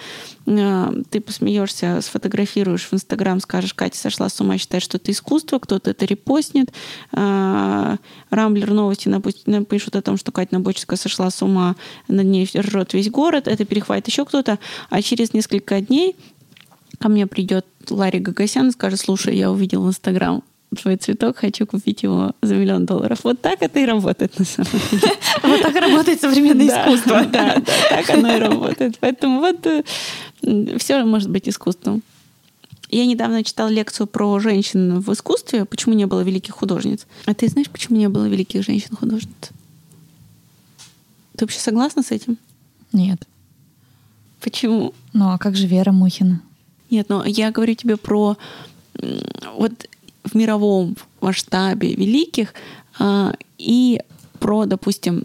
[0.46, 5.58] А, ты посмеешься, сфотографируешь в Инстаграм, скажешь, Катя сошла с ума, считает, что это искусство,
[5.58, 6.72] кто-то это репостнет.
[7.12, 7.96] А,
[8.30, 9.08] Рамблер новости
[9.46, 11.76] напишут о том, что Катя Набоческая сошла с ума,
[12.08, 14.58] над ней ржет весь город, это перехватит еще кто-то,
[14.90, 16.16] а через несколько дней
[16.98, 20.42] ко мне придет Ларри Гагасян и скажет, слушай, я увидел Инстаграм
[20.74, 23.20] твой цветок, хочу купить его за миллион долларов.
[23.22, 25.12] Вот так это и работает на самом деле.
[25.42, 27.24] Вот так работает современное искусство.
[27.32, 28.98] Да, так оно и работает.
[29.00, 32.02] Поэтому вот э, все может быть искусством.
[32.90, 37.06] Я недавно читала лекцию про женщин в искусстве, почему не было великих художниц.
[37.26, 39.50] А ты знаешь, почему не было великих женщин-художниц?
[41.36, 42.38] Ты вообще согласна с этим?
[42.92, 43.26] Нет.
[44.40, 44.94] Почему?
[45.12, 46.40] Ну, а как же Вера Мухина?
[46.90, 48.36] Нет, но я говорю тебе про
[49.56, 49.72] вот
[50.24, 52.54] в мировом масштабе великих
[52.98, 54.00] а, и
[54.38, 55.24] про, допустим,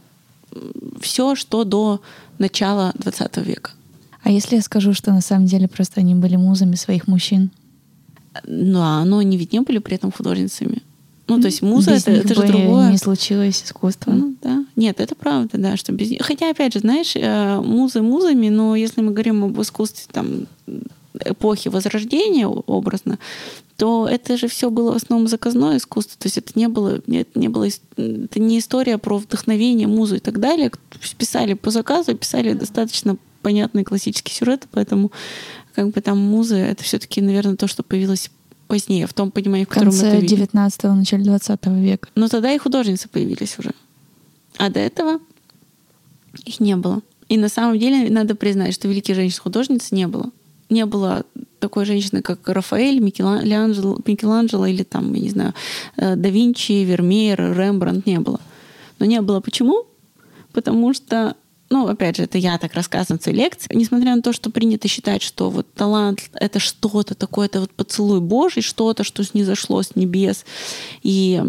[0.99, 2.01] все, что до
[2.37, 3.71] начала 20 века.
[4.23, 7.51] А если я скажу, что на самом деле просто они были музами своих мужчин?
[8.45, 10.81] Ну, а но они ведь не были при этом художницами.
[11.27, 12.89] Ну, то есть муза без это, это же другое.
[12.89, 14.11] не случилось искусство.
[14.11, 14.65] Ну, да.
[14.75, 19.01] Нет, это правда, да, что без Хотя, опять же, знаешь, э, музы музами, но если
[19.01, 20.47] мы говорим об искусстве там
[21.13, 23.19] эпохи Возрождения образно,
[23.77, 26.17] то это же все было в основном заказное искусство.
[26.19, 30.19] То есть это не было, это не было, это не история про вдохновение, музу и
[30.19, 30.71] так далее.
[31.17, 35.11] Писали по заказу, писали достаточно понятные классические сюжеты, поэтому
[35.73, 38.29] как бы там музы это все-таки, наверное, то, что появилось
[38.67, 42.09] позднее, в том понимании, в котором конце это 19-го, начале 20 века.
[42.15, 43.71] Но тогда и художницы появились уже.
[44.57, 45.19] А до этого
[46.45, 47.01] их не было.
[47.29, 50.31] И на самом деле надо признать, что великих женщин-художниц не было
[50.69, 51.25] не было
[51.59, 55.53] такой женщины, как Рафаэль, Микеланджело, Микеланджело или там, я не знаю,
[55.97, 58.39] э, да Винчи, Вермеер, Рембрандт не было.
[58.99, 59.85] Но не было почему?
[60.53, 61.35] Потому что
[61.69, 63.69] ну, опять же, это я так рассказываю в своей лекции.
[63.73, 68.21] Несмотря на то, что принято считать, что вот талант— это что-то такое, это вот поцелуй
[68.21, 70.45] Божий, что-то, что снизошло с небес,
[71.03, 71.41] и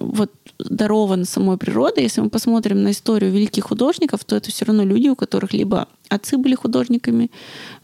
[0.00, 2.04] вот даровано самой природой.
[2.04, 5.88] Если мы посмотрим на историю великих художников, то это все равно люди, у которых либо
[6.08, 7.30] отцы были художниками,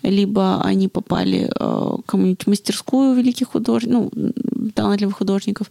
[0.03, 4.33] либо они попали э, в кому-нибудь мастерскую великих художников, ну,
[4.75, 5.71] талантливых художников.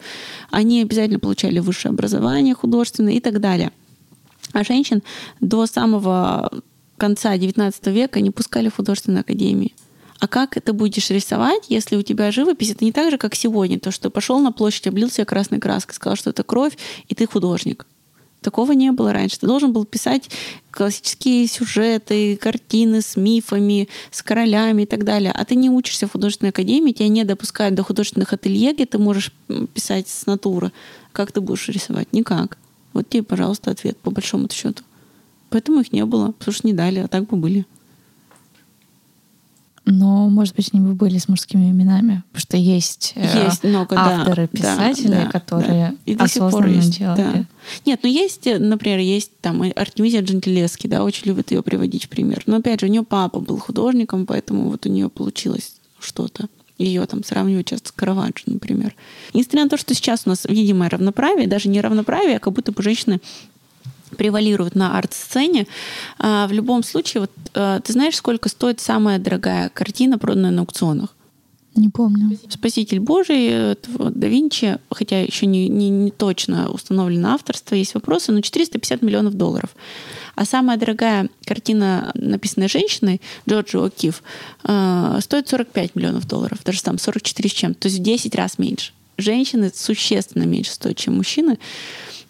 [0.51, 3.71] Они обязательно получали высшее образование художественное и так далее.
[4.53, 5.03] А женщин
[5.39, 6.51] до самого
[6.97, 9.73] конца XIX века не пускали в художественные академии.
[10.19, 12.69] А как ты будешь рисовать, если у тебя живопись?
[12.69, 13.79] Это не так же, как сегодня.
[13.79, 16.77] То, что пошел на площадь, облил себя красной краской, сказал, что это кровь,
[17.07, 17.87] и ты художник.
[18.41, 19.39] Такого не было раньше.
[19.39, 20.29] Ты должен был писать
[20.69, 25.31] классические сюжеты, картины с мифами, с королями и так далее.
[25.31, 28.99] А ты не учишься в художественной академии, тебя не допускают до художественных ателье, где ты
[28.99, 29.31] можешь
[29.73, 30.71] писать с натуры.
[31.13, 32.13] Как ты будешь рисовать?
[32.13, 32.57] Никак.
[32.93, 34.83] Вот тебе, пожалуйста, ответ по большому счету.
[35.49, 37.65] Поэтому их не было, потому что не дали, а так бы были.
[39.83, 43.95] Но, может быть, они бы были с мужскими именами, потому что есть, э, есть много,
[43.97, 45.95] авторы, да, писатели, да, которые да.
[46.05, 47.17] И до сих пор есть, делали.
[47.17, 47.45] Да.
[47.85, 52.09] Нет, ну есть, э, например, есть там Артемизия Джентилески, да, очень любит ее приводить в
[52.09, 52.43] пример.
[52.45, 56.47] Но опять же, у нее папа был художником, поэтому вот у нее получилось что-то.
[56.81, 58.95] Ее там сравнивают часто с Караваджо, например.
[59.33, 62.71] Несмотря на то, что сейчас у нас видимое равноправие, даже не равноправие, а как будто
[62.71, 63.21] бы женщины
[64.17, 65.67] превалируют на арт-сцене.
[66.19, 70.61] А, в любом случае, вот, а, ты знаешь, сколько стоит самая дорогая картина, проданная на
[70.61, 71.15] аукционах?
[71.75, 72.37] Не помню.
[72.49, 78.41] Спаситель Божий, да Винчи, хотя еще не, не, не точно установлено авторство, есть вопросы, но
[78.41, 79.69] 450 миллионов долларов.
[80.35, 84.15] А самая дорогая картина, написанная женщиной, Джорджи О'Кив,
[84.63, 88.57] а, стоит 45 миллионов долларов, даже там 44 с чем, то есть в 10 раз
[88.57, 88.93] меньше.
[89.17, 91.59] Женщины существенно меньше стоят, чем мужчины.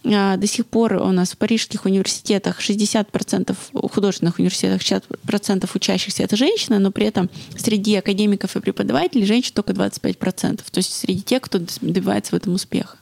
[0.03, 6.35] А, до сих пор у нас в парижских университетах 60% художественных университетах 60% учащихся это
[6.35, 10.61] женщины, но при этом среди академиков и преподавателей женщин только 25%.
[10.71, 12.97] То есть среди тех, кто добивается в этом успеха.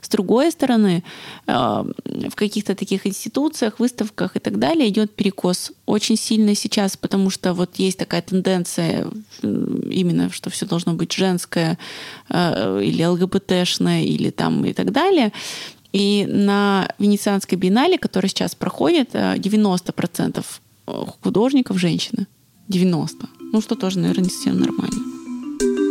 [0.00, 1.02] С другой стороны,
[1.46, 7.30] а, в каких-то таких институциях, выставках и так далее идет перекос очень сильно сейчас, потому
[7.30, 9.06] что вот есть такая тенденция
[9.42, 11.78] именно, что все должно быть женское
[12.28, 15.32] а, или ЛГБТшное или там и так далее.
[15.92, 20.44] И на Венецианской биеннале, которая сейчас проходит, 90%
[20.86, 22.26] э, художников женщины.
[22.68, 23.28] 90.
[23.52, 25.89] Ну, что тоже, наверное, не совсем нормально.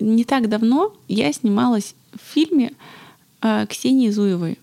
[0.00, 2.72] Не так давно я снималась в фильме
[3.42, 4.58] э, Ксении Зуевой.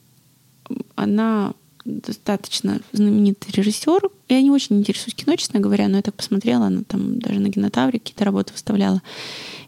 [0.95, 1.53] Она
[1.85, 4.09] достаточно знаменитый режиссер.
[4.27, 7.47] Я не очень интересуюсь кино, честно говоря, но я так посмотрела, она там даже на
[7.47, 9.01] Генотавре какие-то работы выставляла.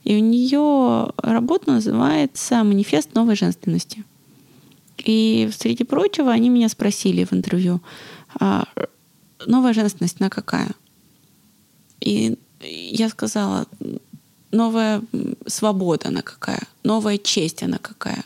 [0.04, 4.04] И у нее работа называется «Манифест новой женственности».
[4.98, 7.80] И среди прочего они меня спросили в интервью,
[8.38, 8.66] а
[9.46, 10.72] новая женственность, она какая?
[12.02, 13.66] И я сказала,
[14.52, 15.02] новая
[15.48, 16.64] свобода, она какая?
[16.84, 18.24] Новая честь, она какая?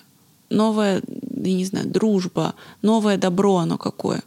[0.53, 1.01] новая,
[1.43, 4.23] я не знаю, дружба, новое добро, оно какое?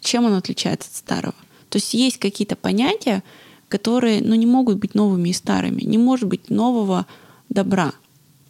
[0.00, 1.34] Чем оно отличается от старого?
[1.68, 3.22] То есть есть какие-то понятия,
[3.68, 5.82] которые ну, не могут быть новыми и старыми.
[5.82, 7.06] Не может быть нового
[7.48, 7.92] добра,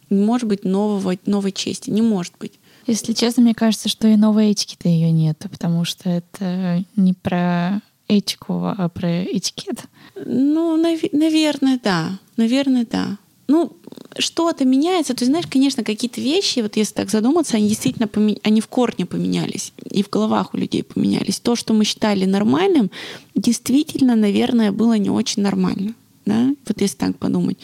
[0.09, 2.53] не может быть нового, новой чести, не может быть.
[2.85, 7.81] Если честно, мне кажется, что и новой этики-то ее нет, потому что это не про
[8.17, 9.83] этику, а про этикет.
[10.15, 12.19] Ну, нав- наверное, да.
[12.37, 13.71] Наверное, да ну,
[14.17, 15.13] что-то меняется.
[15.13, 18.37] Есть, знаешь, конечно, какие-то вещи, вот если так задуматься, они действительно поме...
[18.43, 21.39] они в корне поменялись, и в головах у людей поменялись.
[21.39, 22.89] То, что мы считали нормальным,
[23.35, 25.93] действительно, наверное, было не очень нормально.
[26.25, 26.55] Да?
[26.67, 27.57] Вот если так подумать.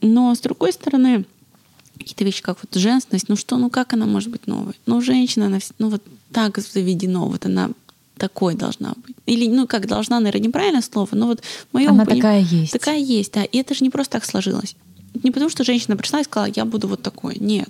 [0.00, 1.24] Но, с другой стороны,
[1.98, 4.74] какие-то вещи, как вот женственность, ну что, ну как она может быть новой?
[4.86, 6.02] Ну, женщина, она ну вот
[6.32, 7.70] так заведено, вот она
[8.16, 9.16] такой должна быть.
[9.26, 12.22] Или, ну, как должна, наверное, неправильное слово, но вот в моем Она поним...
[12.22, 12.72] такая есть.
[12.72, 13.44] Такая есть, да.
[13.44, 14.76] И это же не просто так сложилось
[15.22, 17.36] не потому, что женщина пришла и сказала, я буду вот такой.
[17.38, 17.68] Нет.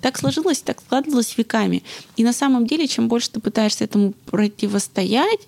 [0.00, 1.82] Так сложилось, так складывалось веками.
[2.16, 5.40] И на самом деле, чем больше ты пытаешься этому противостоять,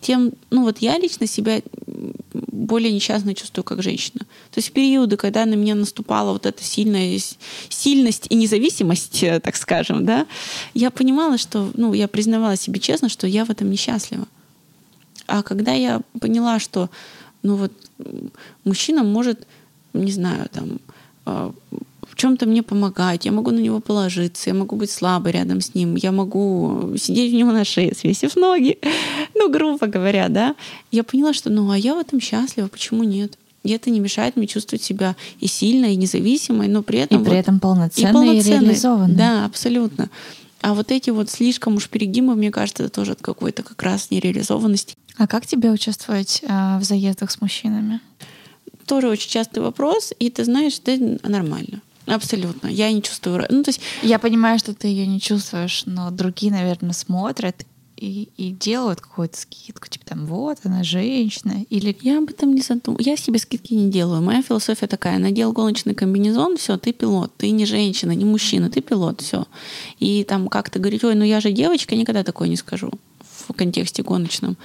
[0.00, 1.60] тем, ну вот я лично себя
[2.34, 4.20] более несчастно чувствую как женщина.
[4.50, 7.18] То есть периоды, когда на меня наступала вот эта сильная
[7.68, 10.26] сильность и независимость, э, так скажем, да,
[10.74, 14.26] я понимала, что, ну, я признавала себе честно, что я в этом несчастлива.
[15.26, 16.90] А когда я поняла, что,
[17.42, 17.72] ну вот,
[18.64, 19.46] мужчина может
[19.94, 20.78] не знаю, там,
[21.24, 21.52] а,
[22.12, 25.74] в чем-то мне помогать, я могу на него положиться, я могу быть слабой рядом с
[25.74, 28.78] ним, я могу сидеть у него на шее, свесив ноги,
[29.34, 30.54] ну, грубо говоря, да.
[30.90, 33.38] Я поняла, что, ну, а я в этом счастлива, почему нет?
[33.64, 37.22] И это не мешает мне чувствовать себя и сильной, и независимой, но при этом...
[37.22, 39.16] И при вот, этом полноценной и, полноценной, и реализованной.
[39.16, 40.10] Да, абсолютно.
[40.60, 44.10] А вот эти вот слишком уж перегибы, мне кажется, это тоже от какой-то как раз
[44.10, 44.94] нереализованности.
[45.16, 48.00] А как тебе участвовать э, в заездах с мужчинами?
[48.86, 51.80] тоже очень частый вопрос, и ты знаешь, ты нормально.
[52.06, 52.68] Абсолютно.
[52.68, 53.46] Я не чувствую...
[53.48, 53.80] Ну, то есть...
[54.02, 57.64] Я понимаю, что ты ее не чувствуешь, но другие, наверное, смотрят
[57.96, 61.96] и, и делают какую-то скидку, типа там, вот, она женщина, или...
[62.00, 63.06] Я об этом не задумываюсь.
[63.06, 64.20] Я себе скидки не делаю.
[64.20, 68.80] Моя философия такая, надел гоночный комбинезон, все, ты пилот, ты не женщина, не мужчина, ты
[68.80, 69.46] пилот, все.
[70.00, 72.90] И там как-то говорить, ой, ну я же девочка, никогда такое не скажу
[73.48, 74.56] в контексте гоночном.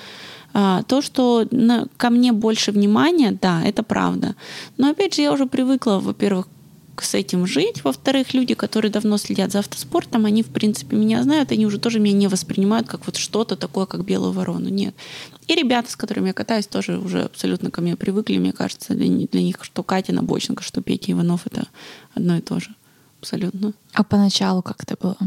[0.53, 4.35] А, то, что на, ко мне больше внимания, да, это правда.
[4.77, 6.47] Но опять же, я уже привыкла, во-первых,
[7.03, 7.83] с этим жить.
[7.83, 11.99] Во-вторых, люди, которые давно следят за автоспортом, они, в принципе, меня знают, они уже тоже
[11.99, 14.69] меня не воспринимают как вот что-то такое, как белую ворону.
[14.69, 14.95] Нет.
[15.47, 18.37] И ребята, с которыми я катаюсь, тоже уже абсолютно ко мне привыкли.
[18.37, 21.67] Мне кажется, для, для них что Катя Набоченко, что Петя Иванов— это
[22.13, 22.75] одно и то же.
[23.19, 23.73] Абсолютно.
[23.93, 25.17] А поначалу как это было?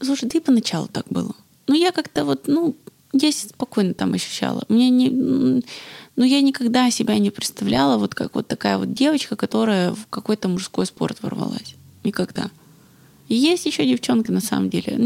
[0.00, 1.34] Слушай, да и поначалу так было.
[1.66, 2.76] Ну, я как-то вот, ну,
[3.12, 4.64] я спокойно там ощущала.
[4.68, 5.62] Мне не...
[6.16, 10.48] Ну, я никогда себя не представляла вот как вот такая вот девочка, которая в какой-то
[10.48, 11.74] мужской спорт ворвалась.
[12.04, 12.50] Никогда.
[13.28, 14.96] Есть еще девчонки, на самом деле.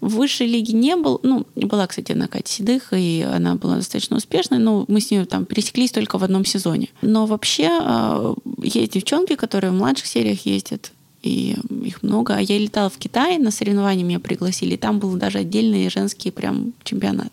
[0.00, 1.20] В высшей лиге не был.
[1.22, 5.24] Ну, была, кстати, на Кате Седых, и она была достаточно успешной, но мы с ней
[5.26, 6.88] там пересеклись только в одном сезоне.
[7.02, 10.92] Но вообще а, есть девчонки, которые в младших сериях ездят,
[11.22, 12.34] и их много.
[12.34, 16.30] А я летала в Китай, на соревнования меня пригласили, и там был даже отдельный женский
[16.30, 17.32] прям чемпионат.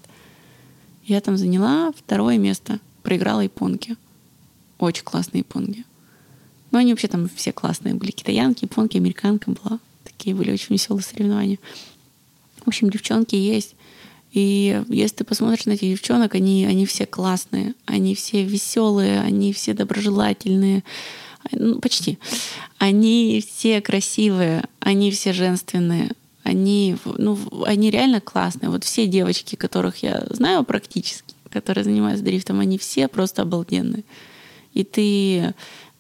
[1.05, 3.95] Я там заняла второе место, проиграла японки.
[4.79, 5.85] Очень классные японки.
[6.71, 8.11] Но они вообще там все классные были.
[8.11, 9.79] Китаянки, японки, американка была.
[10.03, 11.59] Такие были очень веселые соревнования.
[12.63, 13.75] В общем, девчонки есть.
[14.33, 19.53] И если ты посмотришь на этих девчонок, они, они все классные, они все веселые, они
[19.53, 20.83] все доброжелательные,
[21.51, 22.19] ну, почти.
[22.77, 26.11] Они все красивые, они все женственные,
[26.45, 28.69] они, ну, они реально классные.
[28.69, 34.03] Вот все девочки, которых я знаю практически, которые занимаются дрифтом, они все просто обалденные.
[34.73, 35.55] И ты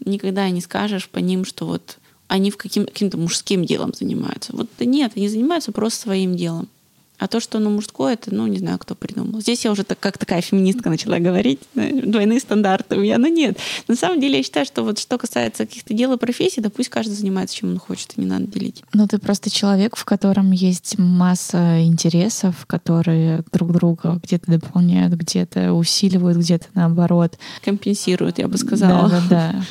[0.05, 4.55] никогда не скажешь по ним, что вот они в каким, каким-то мужским делом занимаются.
[4.55, 6.69] Вот нет, они занимаются просто своим делом.
[7.17, 9.39] А то, что оно мужское, это, ну, не знаю, кто придумал.
[9.41, 13.57] Здесь я уже так, как такая феминистка начала говорить, двойные стандарты у меня, но нет.
[13.87, 16.89] На самом деле я считаю, что вот что касается каких-то дел и профессий, да пусть
[16.89, 18.83] каждый занимается, чем он хочет, и не надо делить.
[18.93, 25.73] Ну, ты просто человек, в котором есть масса интересов, которые друг друга где-то дополняют, где-то
[25.73, 27.37] усиливают, где-то наоборот.
[27.63, 29.09] Компенсируют, я бы сказала.
[29.09, 29.65] Да, да, да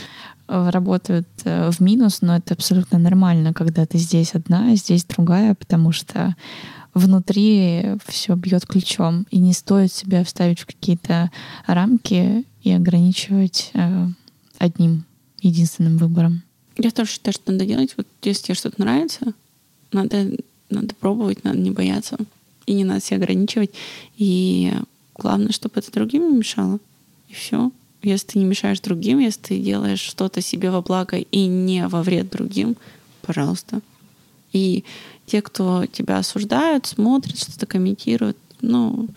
[0.47, 5.55] работают э, в минус, но это абсолютно нормально, когда ты здесь одна, а здесь другая,
[5.55, 6.35] потому что
[6.95, 11.31] внутри все бьет ключом, и не стоит себя вставить в какие-то
[11.67, 14.09] рамки и ограничивать э,
[14.59, 15.05] одним
[15.41, 16.43] единственным выбором.
[16.77, 17.95] Я тоже считаю, что надо делать.
[17.97, 19.35] Вот если тебе что-то нравится,
[19.93, 20.31] надо,
[20.71, 22.17] надо пробовать, надо не бояться.
[22.67, 23.71] И не надо себя ограничивать.
[24.17, 24.73] И
[25.17, 26.79] главное, чтобы это другим не мешало.
[27.29, 27.71] И все.
[28.03, 32.03] Если ты не мешаешь другим, если ты делаешь что-то себе во благо и не во
[32.03, 32.77] вред другим,
[33.23, 33.81] пожалуйста.
[34.53, 34.85] И
[35.27, 38.37] те, кто тебя осуждают, смотрят, что-то комментируют.
[38.61, 39.09] Ну,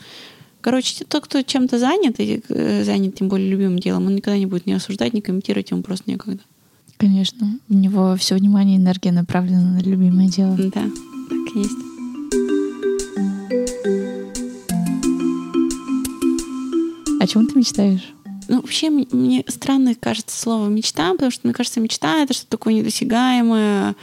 [0.62, 4.46] короче, тот, кто чем-то занят, и э, занят тем более любимым делом, он никогда не
[4.46, 6.42] будет ни осуждать, ни комментировать, ему просто некогда.
[6.98, 7.60] Конечно.
[7.70, 10.56] У него все внимание и энергия направлена на любимое дело.
[10.58, 11.78] Да, так и есть.
[17.20, 18.14] О чем ты мечтаешь?
[18.48, 22.74] Ну, вообще, мне странно кажется слово мечта, потому что, мне кажется, мечта— это что-то такое
[22.74, 23.96] недосягаемое.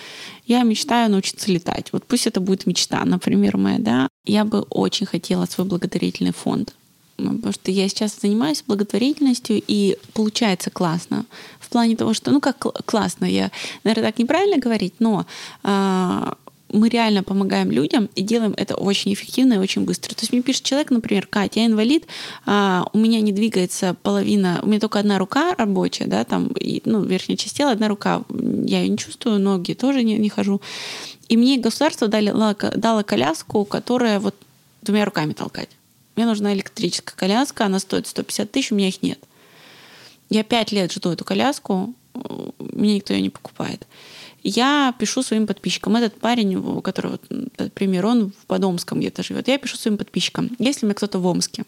[0.46, 1.88] Я мечтаю научиться летать.
[1.92, 4.08] Вот пусть это будет мечта, например, моя, да.
[4.24, 6.74] Я бы очень хотела свой благотворительный фонд.
[7.16, 11.26] Потому что я сейчас занимаюсь благотворительностью, и получается классно.
[11.60, 13.50] В плане того, что, ну как классно, я,
[13.84, 15.24] наверное, так неправильно говорить, но
[15.62, 16.36] а,
[16.74, 20.14] мы реально помогаем людям и делаем это очень эффективно и очень быстро.
[20.14, 22.06] То есть мне пишет человек, например, Катя, я инвалид,
[22.44, 26.82] а, у меня не двигается половина, у меня только одна рука рабочая, да, там, и,
[26.84, 30.60] ну, верхняя часть тела, одна рука, я ее не чувствую, ноги тоже не, не хожу.
[31.28, 32.34] И мне государство дали,
[32.76, 34.34] дало коляску, которая вот
[34.82, 35.70] двумя руками толкать.
[36.16, 39.18] Мне нужна электрическая коляска, она стоит 150 тысяч, у меня их нет.
[40.28, 41.94] Я пять лет жду эту коляску,
[42.58, 43.86] мне никто ее не покупает
[44.44, 45.96] я пишу своим подписчикам.
[45.96, 47.18] Этот парень, у которого,
[47.56, 49.48] этот пример, он в Подомском где-то живет.
[49.48, 50.50] Я пишу своим подписчикам.
[50.58, 51.64] Если мне кто-то в Омске,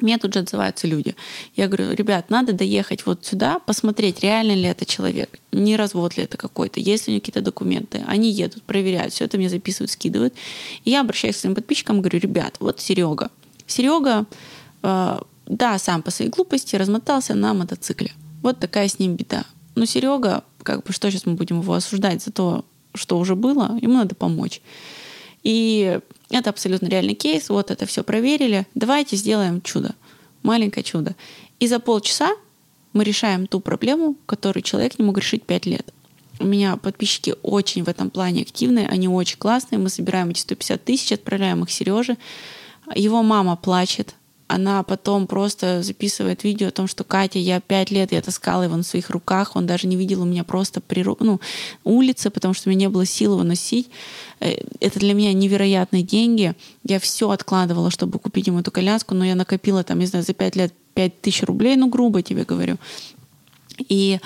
[0.00, 1.16] мне тут же отзываются люди.
[1.56, 6.22] Я говорю, ребят, надо доехать вот сюда, посмотреть, реально ли это человек, не развод ли
[6.24, 8.04] это какой-то, есть ли у него какие-то документы.
[8.06, 10.34] Они едут, проверяют, все это мне записывают, скидывают.
[10.84, 13.30] И я обращаюсь к своим подписчикам, говорю, ребят, вот Серега.
[13.66, 14.26] Серега,
[14.82, 18.12] э, да, сам по своей глупости размотался на мотоцикле.
[18.42, 19.44] Вот такая с ним беда.
[19.74, 22.62] Но Серега как бы что сейчас мы будем его осуждать за то,
[22.92, 24.60] что уже было, ему надо помочь.
[25.42, 25.98] И
[26.28, 29.94] это абсолютно реальный кейс, вот это все проверили, давайте сделаем чудо,
[30.42, 31.16] маленькое чудо.
[31.58, 32.32] И за полчаса
[32.92, 35.90] мы решаем ту проблему, которую человек не мог решить пять лет.
[36.38, 39.78] У меня подписчики очень в этом плане активные, они очень классные.
[39.78, 42.18] Мы собираем эти 150 тысяч, отправляем их Сереже.
[42.94, 44.14] Его мама плачет,
[44.48, 48.76] она потом просто записывает видео о том, что Катя, я пять лет, я таскала его
[48.76, 51.20] на своих руках, он даже не видел у меня просто природ...
[51.20, 51.38] ну,
[51.84, 53.90] улицы, потому что у меня не было сил его носить.
[54.40, 56.54] Э, это для меня невероятные деньги.
[56.82, 60.32] Я все откладывала, чтобы купить ему эту коляску, но я накопила там, не знаю, за
[60.32, 62.76] пять лет пять тысяч рублей, ну, грубо тебе говорю.
[63.88, 64.18] И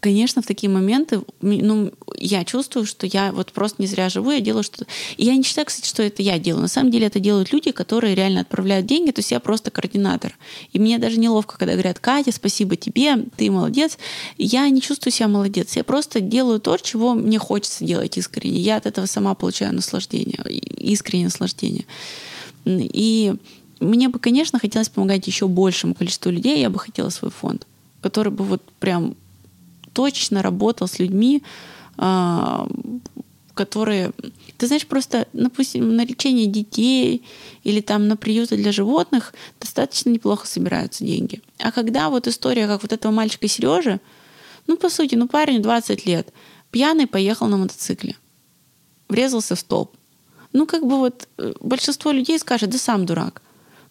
[0.00, 4.40] конечно, в такие моменты, ну, я чувствую, что я вот просто не зря живу, я
[4.40, 4.86] делаю что-то.
[5.16, 6.62] И я не считаю, кстати, что это я делаю.
[6.62, 10.36] На самом деле это делают люди, которые реально отправляют деньги, то есть я просто координатор.
[10.72, 13.98] И мне даже неловко, когда говорят, Катя, спасибо тебе, ты молодец.
[14.36, 15.76] Я не чувствую себя молодец.
[15.76, 18.60] Я просто делаю то, чего мне хочется делать искренне.
[18.60, 21.86] Я от этого сама получаю наслаждение, искреннее наслаждение.
[22.64, 23.34] И
[23.80, 26.60] мне бы, конечно, хотелось помогать еще большему количеству людей.
[26.60, 27.66] Я бы хотела свой фонд,
[28.00, 29.16] который бы вот прям
[29.98, 31.42] точно работал с людьми,
[31.96, 32.68] а,
[33.54, 34.12] которые,
[34.56, 37.24] ты знаешь, просто, допустим, на лечение детей
[37.64, 41.42] или там на приюты для животных достаточно неплохо собираются деньги.
[41.58, 43.98] А когда вот история, как вот этого мальчика Сережи,
[44.68, 46.32] ну, по сути, ну, парень 20 лет,
[46.70, 48.14] пьяный поехал на мотоцикле,
[49.08, 49.96] врезался в столб.
[50.52, 53.42] Ну, как бы вот э, большинство людей скажет, да сам дурак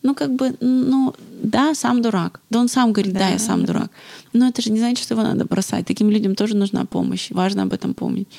[0.08, 2.40] ну, как бы, ну, да, сам дурак.
[2.50, 3.92] Да он сам говорит, да, да я сам дурак.
[4.32, 5.86] Но это же не значит, что его надо бросать.
[5.86, 7.30] Таким людям тоже нужна помощь.
[7.30, 8.30] Важно об этом помнить.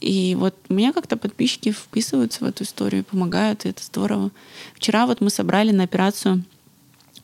[0.00, 4.32] И вот у меня как-то подписчики вписываются в эту историю, помогают, и это здорово.
[4.74, 6.42] Вчера вот мы собрали на операцию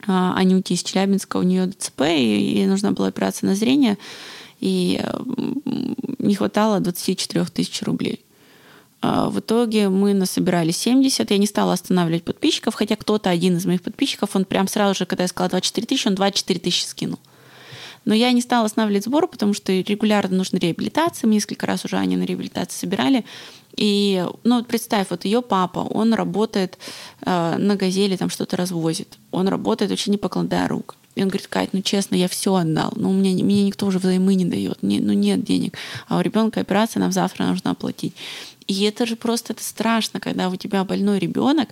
[0.07, 3.99] а, Анюти из Челябинска, у нее ДЦП, и ей нужна была операция на зрение,
[4.61, 5.05] и
[6.21, 8.21] не хватало 24 тысяч рублей.
[9.03, 11.31] А, в итоге мы насобирали 70.
[11.31, 15.07] Я не стала останавливать подписчиков, хотя кто-то, один из моих подписчиков, он прям сразу же,
[15.07, 17.19] когда я сказала 24 тысячи, он 24 тысячи скинул.
[18.05, 21.29] Но я не стала останавливать сбор, потому что регулярно нужна реабилитация.
[21.29, 23.25] Мы несколько раз уже Аню на реабилитации собирали.
[23.77, 26.79] И, ну, представь, вот ее папа, он работает
[27.25, 29.19] э, на «Газели», там что-то развозит.
[29.31, 30.97] Он работает вообще не покладая рук.
[31.15, 32.93] И он говорит, Кать, ну честно, я все отдал.
[32.97, 34.83] Ну, меня, мне никто уже взаймы не дает.
[34.83, 35.77] Не, ну, нет денег.
[36.09, 38.15] А у ребенка операция, нам завтра нужно оплатить.
[38.67, 41.69] И это же просто это страшно, когда у тебя больной ребенок,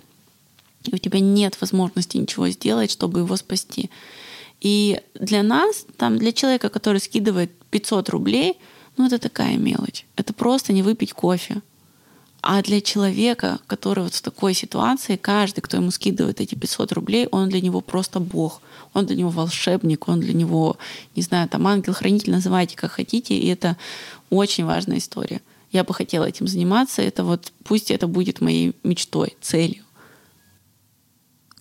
[0.83, 3.89] и у тебя нет возможности ничего сделать, чтобы его спасти.
[4.61, 8.57] И для нас, там, для человека, который скидывает 500 рублей,
[8.97, 10.05] ну это такая мелочь.
[10.15, 11.61] Это просто не выпить кофе.
[12.43, 17.27] А для человека, который вот в такой ситуации, каждый, кто ему скидывает эти 500 рублей,
[17.31, 18.61] он для него просто бог.
[18.93, 20.77] Он для него волшебник, он для него,
[21.15, 23.37] не знаю, там ангел-хранитель, называйте как хотите.
[23.37, 23.77] И это
[24.29, 25.41] очень важная история
[25.71, 27.01] я бы хотела этим заниматься.
[27.01, 29.83] Это вот пусть это будет моей мечтой, целью.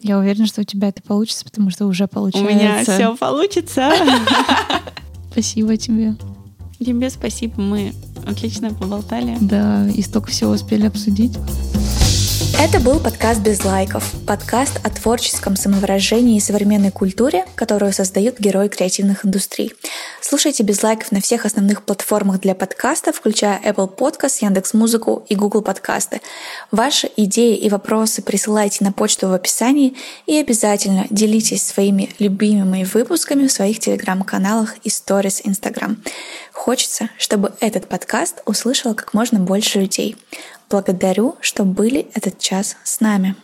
[0.00, 2.50] Я уверена, что у тебя это получится, потому что уже получается.
[2.50, 3.92] У меня все получится.
[5.30, 6.16] Спасибо тебе.
[6.78, 7.60] Тебе спасибо.
[7.60, 7.92] Мы
[8.26, 9.36] отлично поболтали.
[9.42, 11.36] Да, и столько всего успели обсудить.
[12.62, 14.12] Это был подкаст «Без лайков».
[14.26, 19.72] Подкаст о творческом самовыражении и современной культуре, которую создают герои креативных индустрий.
[20.20, 25.62] Слушайте «Без лайков» на всех основных платформах для подкастов, включая Apple Podcast, Яндекс.Музыку и Google
[25.62, 26.20] Подкасты.
[26.70, 29.96] Ваши идеи и вопросы присылайте на почту в описании
[30.26, 35.96] и обязательно делитесь своими любимыми выпусками в своих телеграм-каналах и сторис Instagram.
[36.52, 40.18] Хочется, чтобы этот подкаст услышал как можно больше людей.
[40.70, 43.34] Благодарю, что были этот час с нами.